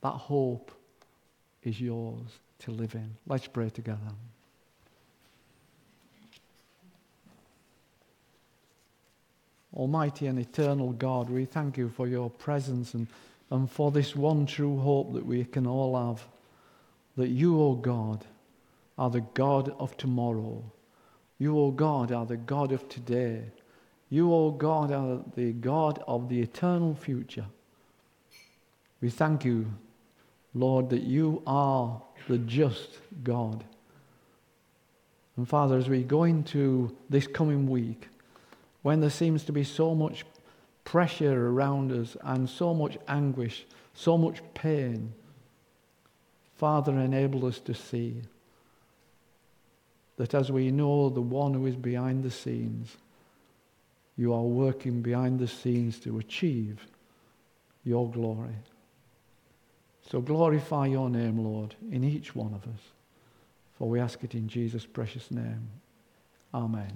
that 0.02 0.10
hope 0.10 0.70
is 1.64 1.80
yours 1.80 2.38
to 2.60 2.70
live 2.70 2.94
in. 2.94 3.16
Let's 3.26 3.46
pray 3.46 3.70
together. 3.70 3.98
Almighty 9.74 10.28
and 10.28 10.38
eternal 10.38 10.92
God, 10.92 11.28
we 11.28 11.46
thank 11.46 11.76
you 11.76 11.88
for 11.88 12.06
your 12.06 12.30
presence 12.30 12.94
and, 12.94 13.08
and 13.50 13.68
for 13.68 13.90
this 13.90 14.14
one 14.14 14.46
true 14.46 14.78
hope 14.78 15.14
that 15.14 15.26
we 15.26 15.44
can 15.44 15.66
all 15.66 16.08
have 16.08 16.24
that 17.16 17.28
you, 17.28 17.60
O 17.60 17.70
oh 17.70 17.74
God, 17.74 18.24
are 18.96 19.10
the 19.10 19.20
God 19.20 19.74
of 19.78 19.96
tomorrow. 19.96 20.62
You, 21.38 21.58
O 21.58 21.64
oh 21.64 21.70
God, 21.70 22.12
are 22.12 22.26
the 22.26 22.36
God 22.36 22.70
of 22.72 22.88
today. 22.88 23.42
You, 24.10 24.32
O 24.32 24.46
oh 24.46 24.50
God, 24.52 24.92
are 24.92 25.24
the 25.34 25.52
God 25.52 26.02
of 26.06 26.28
the 26.28 26.40
eternal 26.40 26.94
future. 26.94 27.46
We 29.00 29.10
thank 29.10 29.44
you 29.44 29.72
Lord, 30.54 30.90
that 30.90 31.02
you 31.02 31.42
are 31.46 32.00
the 32.28 32.38
just 32.38 32.98
God. 33.22 33.64
And 35.36 35.48
Father, 35.48 35.76
as 35.76 35.88
we 35.88 36.04
go 36.04 36.24
into 36.24 36.96
this 37.10 37.26
coming 37.26 37.68
week, 37.68 38.08
when 38.82 39.00
there 39.00 39.10
seems 39.10 39.44
to 39.44 39.52
be 39.52 39.64
so 39.64 39.94
much 39.94 40.24
pressure 40.84 41.48
around 41.48 41.90
us 41.90 42.16
and 42.22 42.48
so 42.48 42.72
much 42.72 42.96
anguish, 43.08 43.66
so 43.94 44.16
much 44.16 44.40
pain, 44.54 45.12
Father, 46.56 46.98
enable 46.98 47.46
us 47.46 47.58
to 47.60 47.74
see 47.74 48.22
that 50.16 50.34
as 50.34 50.52
we 50.52 50.70
know 50.70 51.08
the 51.08 51.20
one 51.20 51.54
who 51.54 51.66
is 51.66 51.74
behind 51.74 52.22
the 52.22 52.30
scenes, 52.30 52.96
you 54.16 54.32
are 54.32 54.42
working 54.42 55.02
behind 55.02 55.40
the 55.40 55.48
scenes 55.48 55.98
to 56.00 56.18
achieve 56.18 56.86
your 57.82 58.08
glory. 58.10 58.54
So 60.10 60.20
glorify 60.20 60.86
your 60.86 61.08
name, 61.08 61.38
Lord, 61.38 61.74
in 61.90 62.04
each 62.04 62.34
one 62.34 62.54
of 62.54 62.64
us. 62.64 62.80
For 63.78 63.88
we 63.88 64.00
ask 64.00 64.22
it 64.22 64.34
in 64.34 64.48
Jesus' 64.48 64.86
precious 64.86 65.30
name. 65.30 65.68
Amen. 66.52 66.92